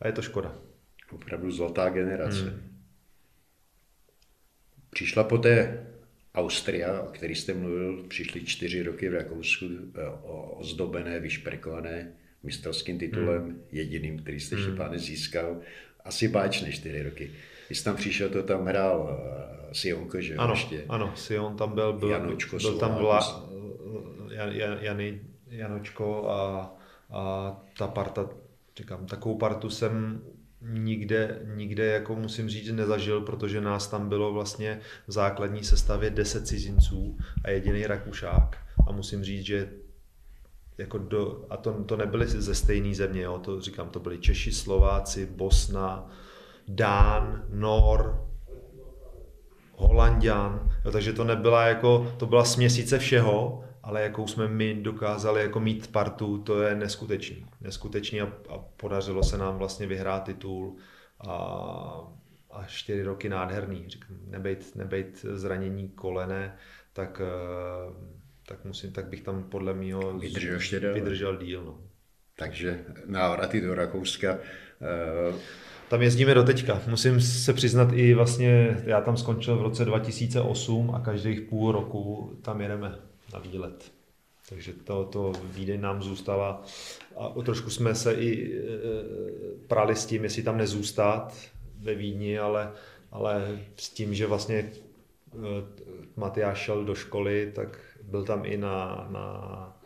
[0.00, 0.54] a je to škoda.
[1.12, 2.42] Opravdu zlatá generace.
[2.42, 2.80] Hmm.
[4.90, 5.86] Přišla poté
[6.34, 10.00] Austria, o který jste mluvil, přišly čtyři roky v Rakousku, eh,
[10.58, 12.12] ozdobené, vyšperkované
[12.42, 13.62] mistrovským titulem, hmm.
[13.72, 14.64] jediným, který jste hmm.
[14.64, 15.60] Štěpáne získal,
[16.04, 17.30] asi báč než čtyři roky.
[17.66, 20.84] Když jsi tam přišel, to tam hrál uh, Sionko, že ano, ještě.
[20.88, 23.50] Ano, Sion tam byl, byl, Janočko, byl tam byla
[24.30, 26.70] Jan, Jan, Jany, Janočko a,
[27.10, 28.28] a ta parta,
[28.76, 30.22] říkám, takovou partu jsem
[30.62, 36.46] nikde, nikde jako musím říct nezažil, protože nás tam bylo vlastně v základní sestavě 10
[36.46, 38.56] cizinců a jediný Rakušák.
[38.88, 39.70] A musím říct, že
[40.80, 44.52] jako do, a to, to nebyly ze stejné země, jo, to říkám, to byli Češi,
[44.52, 46.10] Slováci, Bosna,
[46.68, 48.26] Dán, Nor,
[49.76, 55.42] Holandian, jo, takže to nebyla jako, to byla směsice všeho, ale jakou jsme my dokázali
[55.42, 57.46] jako mít partu, to je neskutečný.
[57.60, 60.76] Neskutečný a, a podařilo se nám vlastně vyhrát titul
[61.28, 61.32] a,
[62.50, 63.84] a čtyři roky nádherný.
[63.88, 66.56] Říkám, nebejt, nebejt zranění kolene,
[66.92, 68.19] tak, eh,
[68.50, 71.64] tak, musím, tak bych tam podle mého vydržel, ještě vydržel díl.
[71.64, 71.78] No.
[72.36, 74.38] Takže návraty do Rakouska.
[75.28, 75.36] Uh...
[75.88, 76.82] Tam jezdíme do teďka.
[76.86, 82.32] Musím se přiznat i vlastně, já tam skončil v roce 2008 a každých půl roku
[82.42, 82.98] tam jedeme
[83.32, 83.92] na výlet.
[84.48, 86.62] Takže to, to Vídeň nám zůstala
[87.16, 88.60] a o trošku jsme se i e,
[89.66, 91.38] prali s tím, jestli tam nezůstat
[91.78, 92.72] ve Vídni, ale,
[93.12, 94.72] ale s tím, že vlastně e,
[96.16, 99.76] Matyáš šel do školy, tak byl tam i na, na,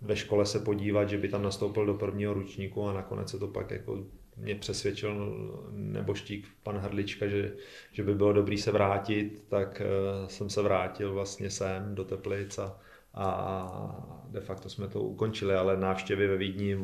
[0.00, 3.48] ve škole se podívat, že by tam nastoupil do prvního ručníku a nakonec se to
[3.48, 4.04] pak jako
[4.36, 5.36] mě přesvědčil
[5.70, 7.52] neboštík pan Hrdlička, že,
[7.92, 12.58] že by bylo dobrý se vrátit, tak uh, jsem se vrátil vlastně sem do Teplic
[12.58, 12.80] a,
[13.14, 16.78] a de facto jsme to ukončili, ale návštěvy ve Vídni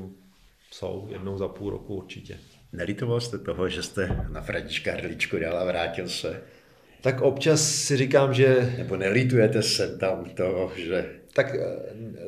[0.70, 2.38] jsou jednou za půl roku určitě.
[2.72, 6.42] Nelitoval jste toho, že jste na Františka Hrdličku dal a vrátil se?
[7.00, 8.74] Tak občas si říkám, že...
[8.78, 11.10] Nebo nelitujete se tam toho, že...
[11.34, 11.60] Tak eh,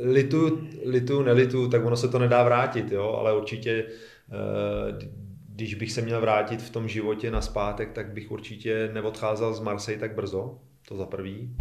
[0.01, 3.85] lituju, lituju, nelituju, tak ono se to nedá vrátit, jo, ale určitě,
[4.33, 5.09] eh,
[5.49, 9.61] když bych se měl vrátit v tom životě na zpátek, tak bych určitě neodcházel z
[9.61, 10.59] Marseille tak brzo,
[10.89, 11.57] to za prvý.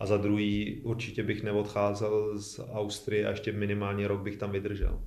[0.00, 5.00] A za druhý určitě bych neodcházel z Austrie a ještě minimálně rok bych tam vydržel,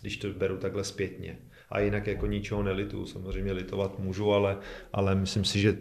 [0.00, 1.38] když to beru takhle zpětně.
[1.70, 4.58] A jinak jako ničeho nelitu, samozřejmě litovat můžu, ale,
[4.92, 5.78] ale myslím si, že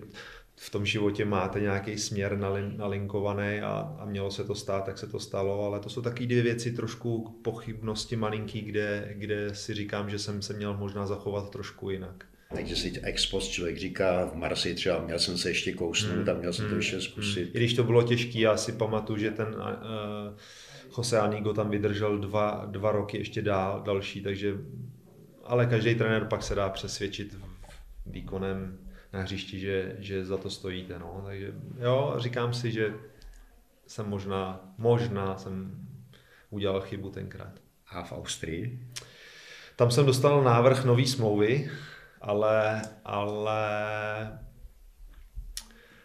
[0.63, 2.37] v tom životě máte nějaký směr
[2.77, 6.25] nalinkovaný a, a mělo se to stát, tak se to stalo, ale to jsou taky
[6.27, 11.49] dvě věci, trošku pochybnosti malinký, kde, kde si říkám, že jsem se měl možná zachovat
[11.49, 12.25] trošku jinak.
[12.55, 16.29] Takže si ex post člověk říká, v Marsi třeba měl jsem se ještě kousnout hmm.
[16.29, 16.79] a měl jsem to hmm.
[16.79, 17.43] ještě zkusit.
[17.43, 17.51] Hmm.
[17.53, 22.17] I když to bylo těžké, já si pamatuju, že ten uh, Jose Anigo tam vydržel
[22.17, 24.55] dva, dva roky ještě dál, další, takže
[25.43, 27.37] ale každý trenér pak se dá přesvědčit
[28.05, 28.77] výkonem
[29.13, 30.99] na hřišti, že, že za to stojíte.
[30.99, 31.23] No.
[31.25, 32.93] Takže jo, říkám si, že
[33.87, 35.87] jsem možná, možná jsem
[36.49, 37.53] udělal chybu tenkrát.
[37.87, 38.87] A v Austrii?
[39.75, 41.71] Tam jsem dostal návrh nové smlouvy,
[42.21, 43.59] ale, ale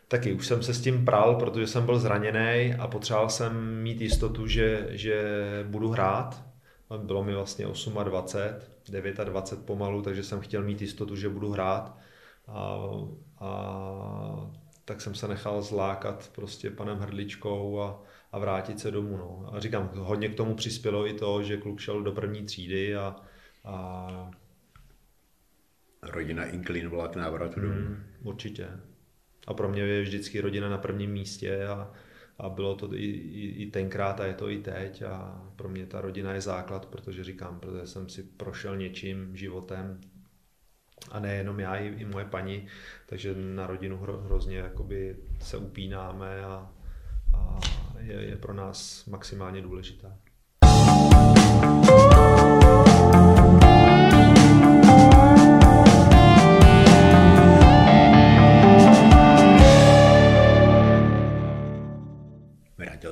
[0.09, 4.01] taky už jsem se s tím pral, protože jsem byl zraněný a potřeboval jsem mít
[4.01, 5.25] jistotu, že, že
[5.69, 6.47] budu hrát.
[6.97, 11.99] Bylo mi vlastně 28, 29 pomalu, takže jsem chtěl mít jistotu, že budu hrát.
[12.49, 12.79] A,
[13.39, 14.51] a
[14.85, 19.17] tak jsem se nechal zlákat prostě panem Hrdličkou a, a vrátit se domů.
[19.17, 19.51] No.
[19.53, 23.17] A říkám, hodně k tomu přispělo i to, že kluk šel do první třídy a,
[23.65, 24.31] a
[26.03, 27.75] rodina inklinovala k návratu domů.
[27.75, 28.69] Hmm, určitě.
[29.47, 31.93] A pro mě je vždycky rodina na prvním místě a,
[32.39, 35.87] a bylo to i, i, i tenkrát a je to i teď a pro mě
[35.87, 40.01] ta rodina je základ, protože říkám, protože jsem si prošel něčím životem
[41.11, 42.67] a nejenom já, i, i moje paní,
[43.07, 46.73] takže na rodinu hro, hrozně jakoby se upínáme a,
[47.35, 47.59] a
[47.99, 50.19] je, je pro nás maximálně důležitá.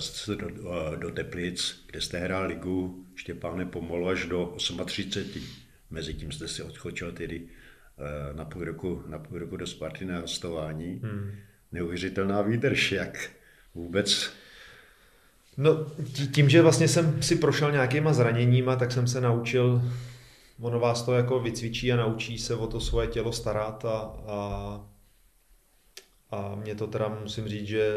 [0.05, 0.49] jste do,
[0.97, 5.43] do Teplic, kde jste hrál ligu Štěpáne pomalu až do 38.
[5.91, 7.49] Mezitím jste si odchočil tedy
[8.33, 11.01] na půl roku, na půl roku do Sparty na hostování.
[11.05, 11.31] Hmm.
[11.73, 13.31] Neuvěřitelná výdrž, jak
[13.75, 14.33] vůbec
[15.57, 15.87] No,
[16.33, 19.83] tím, že vlastně jsem si prošel nějakýma zraněníma, tak jsem se naučil,
[20.61, 24.81] ono vás to jako vycvičí a naučí se o to svoje tělo starat a, a
[26.31, 27.93] a mě to teda musím říct, že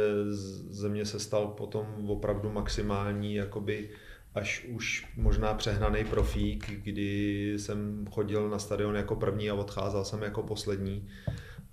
[0.69, 3.89] ze mě se stal potom opravdu maximální, jakoby
[4.37, 10.21] až už možná přehnaný profík, kdy jsem chodil na stadion jako první a odcházel jsem
[10.21, 11.09] jako poslední.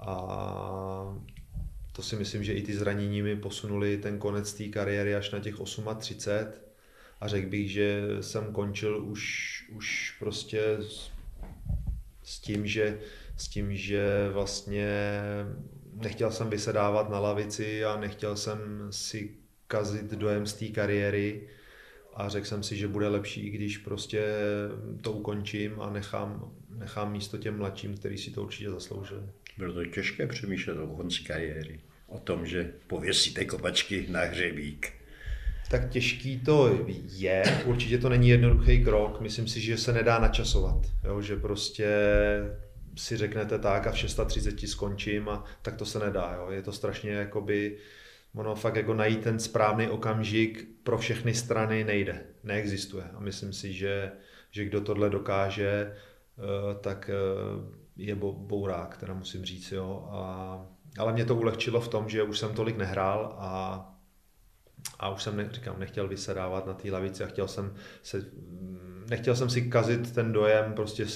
[0.01, 1.17] A
[1.93, 5.41] to si myslím, že i ty zranění mi posunuli ten konec té kariéry až na
[5.41, 5.55] těch
[5.99, 6.49] 38.
[7.21, 11.11] a řekl bych, že jsem končil už, už prostě s,
[12.23, 12.99] s tím, že
[13.37, 14.89] s tím, že vlastně
[15.95, 18.59] nechtěl jsem vysedávat na lavici a nechtěl jsem
[18.91, 19.31] si
[19.67, 21.49] kazit dojem z té kariéry
[22.17, 24.25] a řekl jsem si, že bude lepší, když prostě
[25.01, 29.23] to ukončím a nechám, nechám místo těm mladším, kteří si to určitě zasloužili.
[29.59, 34.93] Bylo to těžké přemýšlet o konci kariéry, o tom, že pověsíte kopačky na hřebík.
[35.71, 40.87] Tak těžký to je, určitě to není jednoduchý krok, myslím si, že se nedá načasovat,
[41.05, 41.23] jo?
[41.23, 41.89] že prostě
[42.97, 46.35] si řeknete tak a v 6.30 skončím a tak to se nedá.
[46.37, 46.51] Jo?
[46.51, 47.77] Je to strašně jakoby,
[48.35, 53.05] ono fakt jako najít ten správný okamžik pro všechny strany nejde, neexistuje.
[53.15, 54.13] A myslím si, že,
[54.51, 57.15] že kdo tohle dokáže, eh, tak eh,
[57.97, 59.73] je bourák, teda musím říct.
[59.73, 60.09] Jo?
[60.11, 60.67] A,
[60.99, 63.91] ale mě to ulehčilo v tom, že už jsem tolik nehrál a
[64.99, 68.25] a už jsem, ne, říkám, nechtěl vysedávat na té lavici a chtěl jsem se,
[69.11, 71.07] nechtěl jsem si kazit ten dojem prostě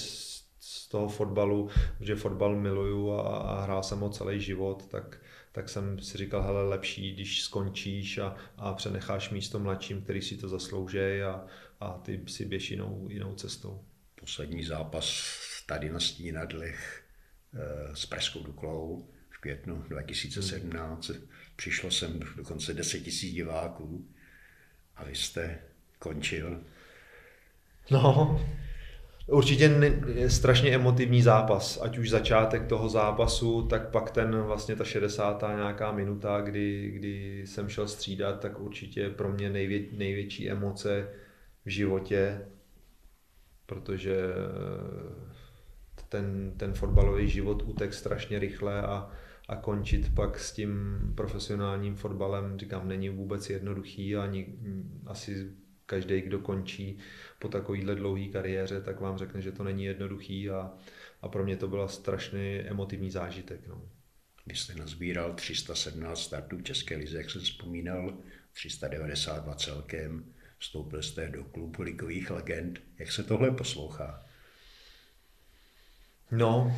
[0.91, 5.17] toho fotbalu, že fotbal miluju a, a hrál jsem ho celý život, tak,
[5.51, 10.37] tak jsem si říkal, hele, lepší, když skončíš a, a přenecháš místo mladším, který si
[10.37, 11.45] to zaslouží a,
[11.79, 13.85] a ty si běž jinou, jinou cestou.
[14.15, 17.03] Poslední zápas tady na Stínadlech
[17.53, 21.09] e, s Preskou Duklou v květnu 2017.
[21.09, 21.27] Hmm.
[21.55, 24.07] Přišlo sem dokonce 10 tisíc diváků
[24.95, 25.59] a vy jste
[25.99, 26.63] končil.
[27.91, 28.41] No,
[29.29, 34.83] Určitě je strašně emotivní zápas, ať už začátek toho zápasu, tak pak ten vlastně ta
[34.83, 35.43] 60.
[35.55, 41.09] nějaká minuta, kdy, kdy jsem šel střídat, tak určitě pro mě nejvě, největší emoce
[41.65, 42.41] v životě,
[43.65, 44.15] protože
[46.09, 49.09] ten, ten fotbalový život utek strašně rychle a,
[49.49, 54.47] a končit pak s tím profesionálním fotbalem, říkám, není vůbec jednoduchý ani
[55.05, 55.51] asi
[55.89, 56.97] každý, kdo končí
[57.39, 60.71] po takovýhle dlouhé kariéře, tak vám řekne, že to není jednoduchý a,
[61.21, 63.67] a pro mě to byl strašný emotivní zážitek.
[63.67, 63.81] No.
[64.45, 68.17] Vy jste nazbíral 317 startů v České lize, jak jsem vzpomínal,
[68.53, 70.25] 392 celkem,
[70.57, 72.79] vstoupil jste do klubu ligových legend.
[72.99, 74.25] Jak se tohle poslouchá?
[76.31, 76.77] No,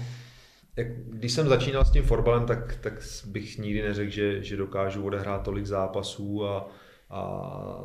[0.76, 2.94] jak, když jsem začínal s tím fotbalem, tak, tak
[3.26, 6.72] bych nikdy neřekl, že, že dokážu odehrát tolik zápasů a,
[7.12, 7.82] a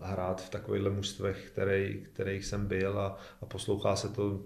[0.00, 4.40] hrát v takovýchhle mužstvech, který, kterých jsem byl a, a poslouchá se to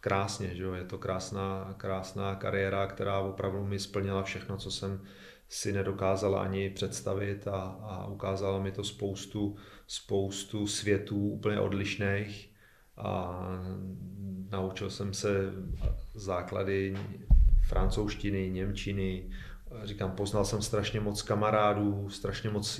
[0.00, 0.74] krásně, že jo?
[0.74, 5.02] je to krásná, krásná kariéra, která opravdu mi splnila všechno, co jsem
[5.48, 12.50] si nedokázal ani představit a, a ukázala mi to spoustu, spoustu světů úplně odlišných
[12.96, 13.42] a
[14.50, 15.52] naučil jsem se
[16.14, 16.94] základy
[17.68, 19.30] francouzštiny, němčiny,
[19.84, 22.78] říkám, poznal jsem strašně moc kamarádů, strašně moc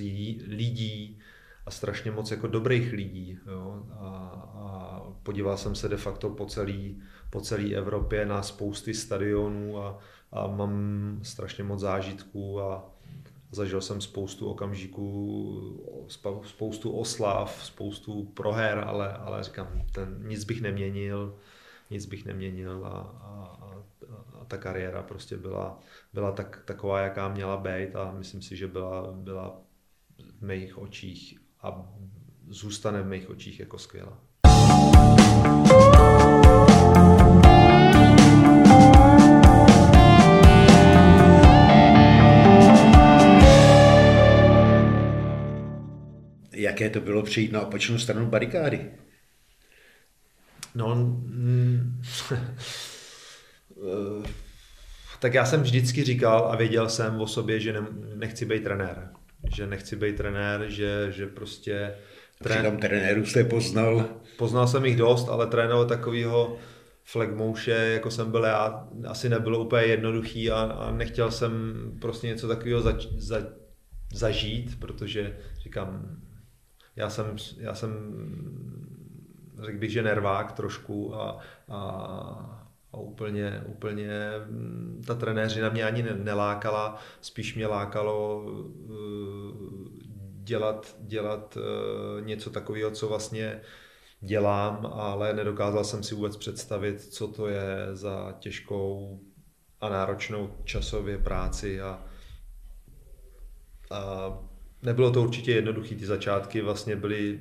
[0.48, 1.18] lidí
[1.66, 3.38] a strašně moc jako dobrých lidí.
[3.46, 3.82] Jo?
[3.92, 4.06] A,
[4.54, 6.94] a podíval jsem se de facto po celé
[7.30, 9.98] po celý Evropě na spousty stadionů a,
[10.32, 12.90] a mám strašně moc zážitků a
[13.50, 16.06] zažil jsem spoustu okamžiků,
[16.42, 21.36] spoustu oslav, spoustu proher, ale, ale říkám, ten, nic bych neměnil,
[21.90, 23.65] nic bych neměnil a, a
[24.48, 25.80] ta kariéra prostě byla,
[26.12, 29.60] byla tak, taková, jaká měla být a myslím si, že byla, byla
[30.38, 31.92] v mých očích a
[32.48, 34.20] zůstane v mých očích jako skvělá.
[46.52, 48.90] Jaké to bylo přijít na opačnou stranu barikády?
[50.74, 52.02] No, mm,
[55.20, 59.08] tak já jsem vždycky říkal a věděl jsem o sobě, že ne, nechci být trenér.
[59.54, 61.94] Že nechci být trenér, že, že prostě...
[62.42, 62.58] Trén...
[62.58, 64.08] Přitom trenéru jste poznal?
[64.38, 66.56] Poznal jsem jich dost, ale trénovat takového
[67.04, 72.48] flagmouše, jako jsem byl já, asi nebylo úplně jednoduchý a, a nechtěl jsem prostě něco
[72.48, 73.36] takového za, za,
[74.12, 76.16] zažít, protože říkám,
[76.96, 77.90] já jsem, já jsem
[79.64, 82.55] řekl bych, že nervák trošku a, a
[82.96, 84.10] a úplně, úplně
[84.46, 88.46] mm, ta trenéřina mě ani nelákala, spíš mě lákalo
[88.90, 88.96] eh,
[90.42, 93.60] dělat, dělat eh, něco takového, co vlastně
[94.20, 99.20] dělám, ale nedokázal jsem si vůbec představit, co to je za těžkou
[99.80, 102.04] a náročnou časově práci a,
[103.90, 104.32] a
[104.82, 107.40] nebylo to určitě jednoduché, ty začátky vlastně byly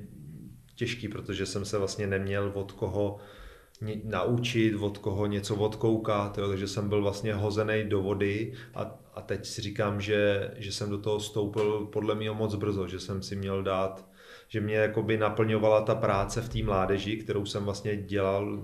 [0.74, 3.18] těžké, protože jsem se vlastně neměl od koho
[4.04, 9.20] naučit, od koho něco odkoukat, jo, takže jsem byl vlastně hozený do vody a, a
[9.20, 13.22] teď si říkám, že, že jsem do toho stoupil podle mě moc brzo, že jsem
[13.22, 14.06] si měl dát
[14.48, 18.62] že mě jakoby naplňovala ta práce v té mládeži, kterou jsem vlastně dělal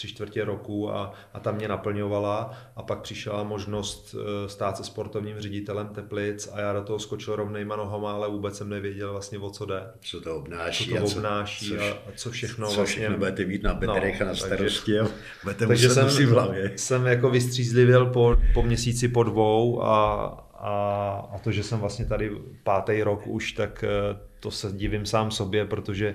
[0.00, 4.84] tři čtvrtě roku a, a ta mě naplňovala a pak přišla možnost eh, stát se
[4.84, 9.38] sportovním ředitelem Teplic a já do toho skočil rovnejma nohama, ale vůbec jsem nevěděl vlastně
[9.38, 9.82] o co jde.
[10.00, 10.90] Co to obnáší.
[10.90, 13.00] Co to obnáší co, a, a co všechno co vlastně.
[13.00, 16.28] všechno budete mít na bedrech no, a na starosti takže, a budete takže jsem, v
[16.30, 16.72] hlavě.
[16.76, 20.14] jsem jako vystřízlivěl po, po měsíci, po dvou a,
[20.54, 20.70] a,
[21.32, 22.30] a to, že jsem vlastně tady
[22.64, 26.14] pátý rok už, tak eh, to se divím sám sobě, protože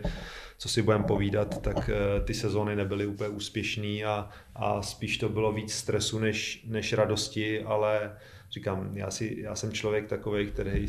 [0.58, 5.30] co si budeme povídat, tak eh, ty sezóny nebyly úplně úspěšný a, a spíš to
[5.30, 8.18] bylo víc stresu než, než radosti, ale
[8.51, 10.88] říkám, já, si, já jsem člověk takový, který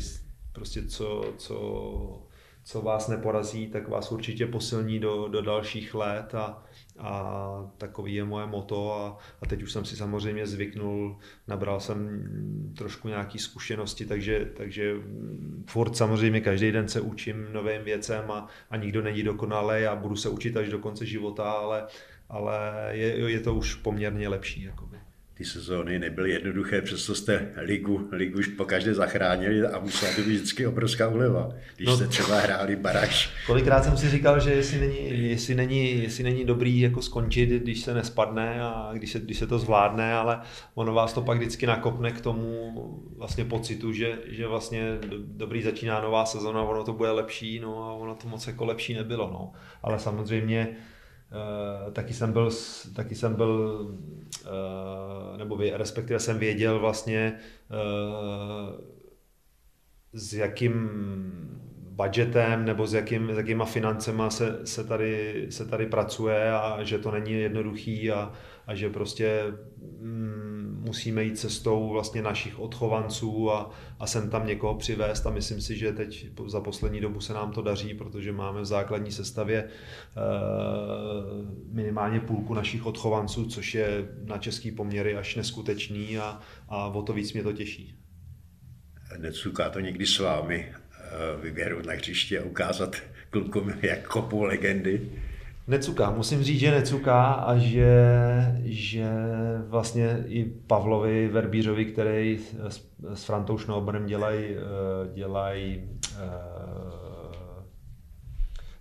[0.51, 2.27] prostě co, co,
[2.67, 6.63] co vás neporazí, tak vás určitě posilní do, do dalších let a,
[6.99, 12.23] a takový je moje moto a, a teď už jsem si samozřejmě zvyknul, nabral jsem
[12.77, 14.95] trošku nějaký zkušenosti, takže, takže
[15.69, 20.15] furt samozřejmě každý den se učím novým věcem a, a nikdo není dokonalý a budu
[20.15, 21.87] se učit až do konce života, ale,
[22.29, 24.63] ale je, je to už poměrně lepší.
[24.63, 25.06] Jakoby
[25.37, 30.21] ty sezóny nebyly jednoduché, přesto jste ligu, ligu už po každé zachránili a musela to
[30.21, 33.29] být vždycky obrovská uleva, když no, jste třeba hráli baraš.
[33.45, 37.81] Kolikrát jsem si říkal, že jestli není, jestli není, jestli není dobrý jako skončit, když
[37.81, 40.39] se nespadne a když se, když se to zvládne, ale
[40.75, 42.73] ono vás to pak vždycky nakopne k tomu
[43.17, 47.93] vlastně pocitu, že, že vlastně dobrý začíná nová sezona, ono to bude lepší, no a
[47.93, 49.51] ono to moc jako lepší nebylo, no.
[49.83, 50.77] Ale samozřejmě
[51.31, 52.49] Uh, taky jsem byl,
[52.95, 53.87] taky jsem byl
[54.45, 57.39] uh, nebo respektive jsem věděl vlastně
[57.71, 58.75] uh,
[60.13, 60.89] s jakým
[61.97, 66.99] budgetem nebo s, jakým, s jakýma financema se, se, tady, se tady pracuje a že
[66.99, 68.31] to není jednoduchý a,
[68.67, 69.43] a že prostě
[69.99, 70.56] mm,
[70.87, 75.77] musíme jít cestou vlastně našich odchovanců a, a sem tam někoho přivést a myslím si,
[75.77, 79.67] že teď za poslední dobu se nám to daří, protože máme v základní sestavě e,
[81.71, 87.13] minimálně půlku našich odchovanců, což je na český poměry až neskutečný a, a o to
[87.13, 87.97] víc mě to těší.
[89.17, 92.95] Necuká to někdy s vámi eh, vyběhnout na hřiště a ukázat
[93.29, 95.11] klukům, jak kopou legendy?
[95.67, 97.91] Necuká, musím říct, že necuká a že,
[98.63, 99.09] že
[99.67, 104.45] vlastně i Pavlovi Verbířovi, který s, s Frantou Schnauberem dělají
[105.13, 107.63] dělaj, uh,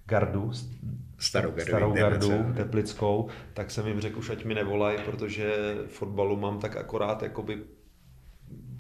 [0.06, 0.50] gardu,
[1.18, 5.54] starou gardu, starou gardu teplickou, tak jsem jim řekl už, ať mi nevolají, protože
[5.86, 7.58] fotbalu mám tak akorát jakoby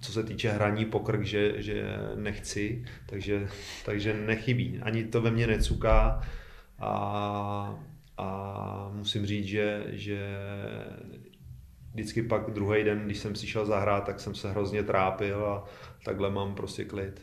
[0.00, 3.48] co se týče hraní pokrk, že, že nechci, takže,
[3.84, 4.80] takže nechybí.
[4.82, 6.22] Ani to ve mně necuká
[6.78, 7.78] a
[9.18, 10.18] musím říct, že, že
[11.92, 15.64] vždycky pak druhý den, když jsem si šel zahrát, tak jsem se hrozně trápil a
[16.04, 17.22] takhle mám prostě klid.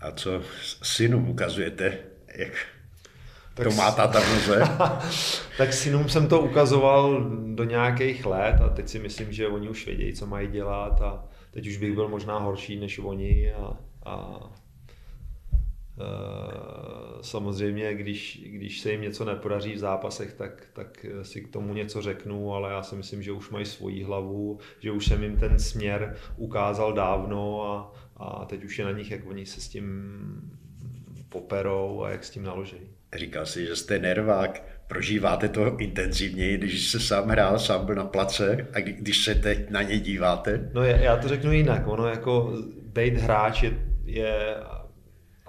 [0.00, 0.42] A co
[0.82, 1.98] synům ukazujete,
[2.36, 2.52] jak
[3.54, 4.50] tak to má táta v
[5.58, 9.86] tak synům jsem to ukazoval do nějakých let a teď si myslím, že oni už
[9.86, 13.76] vědějí, co mají dělat a teď už bych byl možná horší než oni a,
[14.06, 14.40] a
[17.20, 22.02] samozřejmě, když, když se jim něco nepodaří v zápasech, tak, tak si k tomu něco
[22.02, 25.58] řeknu, ale já si myslím, že už mají svoji hlavu, že už jsem jim ten
[25.58, 30.14] směr ukázal dávno a, a teď už je na nich, jak oni se s tím
[31.28, 32.76] poperou a jak s tím naloží.
[33.16, 38.04] Říkal si, že jste nervák, prožíváte to intenzivněji, když se sám hrál, sám byl na
[38.04, 40.70] place a když se teď na ně díváte?
[40.72, 42.52] No já to řeknu jinak, ono jako
[42.84, 44.56] být hráč je, je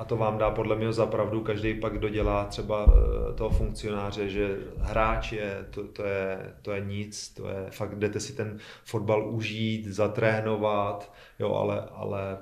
[0.02, 4.30] a to vám dá podle mě zapravdu každý pak, kdo dělá třeba eh, toho funkcionáře,
[4.30, 8.58] že hráč je, to, to, je, to je nic, to je fakt, jdete si ten
[8.84, 12.38] fotbal užít, zatrénovat, jo, ale, ale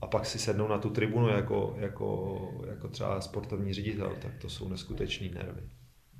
[0.00, 2.38] a pak si sednou na tu tribunu jako, jako,
[2.68, 5.62] jako třeba sportovní ředitel, tak to jsou neskutečný nervy.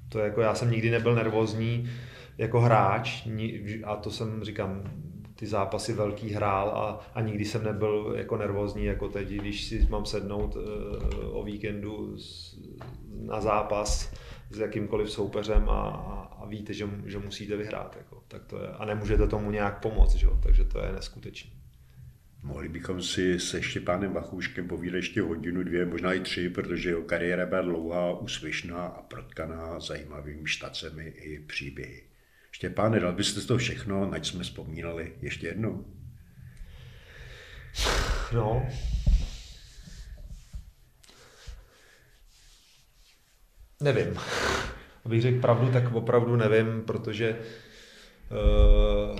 [0.09, 1.91] To je jako, já jsem nikdy nebyl nervózní
[2.39, 3.29] jako hráč
[3.85, 4.93] a to jsem, říkám,
[5.37, 9.87] ty zápasy velký hrál a, a nikdy jsem nebyl jako nervózní jako teď, když si
[9.91, 10.63] mám sednout uh,
[11.37, 12.17] o víkendu
[13.21, 14.15] na zápas
[14.51, 15.83] s jakýmkoliv soupeřem a,
[16.41, 17.97] a, víte, že, že musíte vyhrát.
[17.99, 20.27] Jako, tak to je, a nemůžete tomu nějak pomoct, že?
[20.43, 21.51] takže to je neskutečné.
[22.43, 27.03] Mohli bychom si se Štěpánem Vachůškem povídat ještě hodinu, dvě, možná i tři, protože jeho
[27.03, 32.03] kariéra byla dlouhá, úspěšná a protkaná zajímavými štacemi i příběhy.
[32.57, 35.85] Štěpáne, dal byste to všechno, nač jsme vzpomínali ještě jednou?
[38.33, 38.67] No.
[43.81, 44.17] Nevím.
[45.05, 47.39] Abych řekl pravdu, tak opravdu nevím, protože
[48.31, 49.19] uh,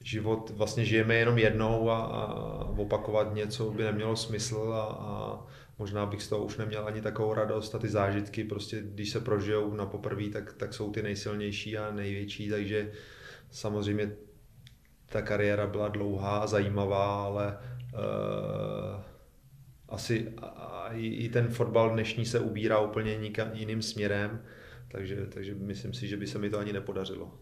[0.00, 2.24] život vlastně žijeme jenom jednou a, a
[2.64, 5.46] opakovat něco by nemělo smysl a, a
[5.78, 9.20] možná bych z toho už neměl ani takovou radost a ty zážitky prostě, když se
[9.20, 12.92] prožijou na poprví, tak, tak jsou ty nejsilnější a největší, takže
[13.50, 14.12] samozřejmě
[15.06, 17.58] ta kariéra byla dlouhá a zajímavá, ale
[17.94, 19.02] uh,
[19.88, 24.42] asi a i, i ten fotbal dnešní se ubírá úplně nikam jiným směrem,
[24.88, 27.38] takže, takže myslím si, že by se mi to ani nepodařilo.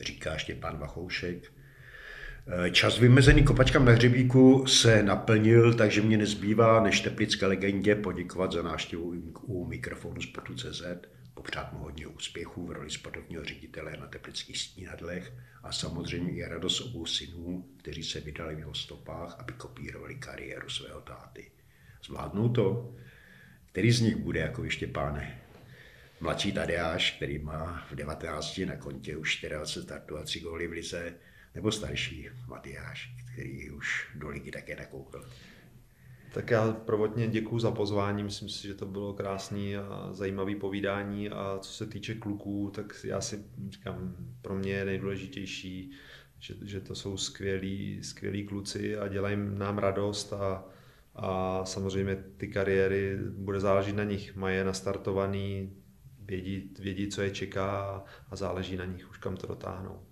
[0.00, 1.52] Říká Štěpán Vachoušek.
[2.46, 8.52] Eh, čas vymezený kopačkám na hřebíku se naplnil, takže mě nezbývá než teplické legendě poděkovat
[8.52, 10.82] za návštěvu u mikrofonu Sportu.cz,
[11.34, 15.32] popřát mu hodně úspěchů v roli sportovního ředitele na teplických stínadlech
[15.62, 20.68] a samozřejmě i radost obou synů, kteří se vydali v jeho stopách, aby kopírovali kariéru
[20.68, 21.50] svého táty.
[22.04, 22.94] Zvládnou to?
[23.72, 25.40] Který z nich bude jako ještě páne?
[26.20, 30.72] Mladší Tadeáš, který má v 19 na kontě už 24 startů a 3 góly v
[30.72, 31.14] lize,
[31.54, 35.24] nebo starší Matyáš, který už do ligy také nakoukl.
[36.34, 41.30] Tak já prvotně děkuji za pozvání, myslím si, že to bylo krásný a zajímavý povídání
[41.30, 45.90] a co se týče kluků, tak já si říkám, pro mě je nejdůležitější,
[46.38, 50.64] že, že to jsou skvělí, skvělí kluci a dělají nám radost a,
[51.14, 55.72] a samozřejmě ty kariéry bude záležet na nich, mají nastartovaný,
[56.20, 60.02] vědí, vědí, co je čeká a záleží na nich už kam to dotáhnou.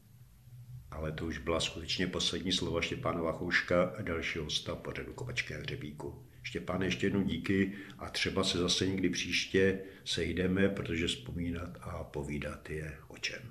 [0.92, 6.22] Ale to už byla skutečně poslední slova Štěpána Vachouška a dalšího hosta pořadu Kovačské hřebíku.
[6.42, 12.70] Štěpán, ještě jednou díky a třeba se zase někdy příště sejdeme, protože vzpomínat a povídat
[12.70, 13.42] je o čem.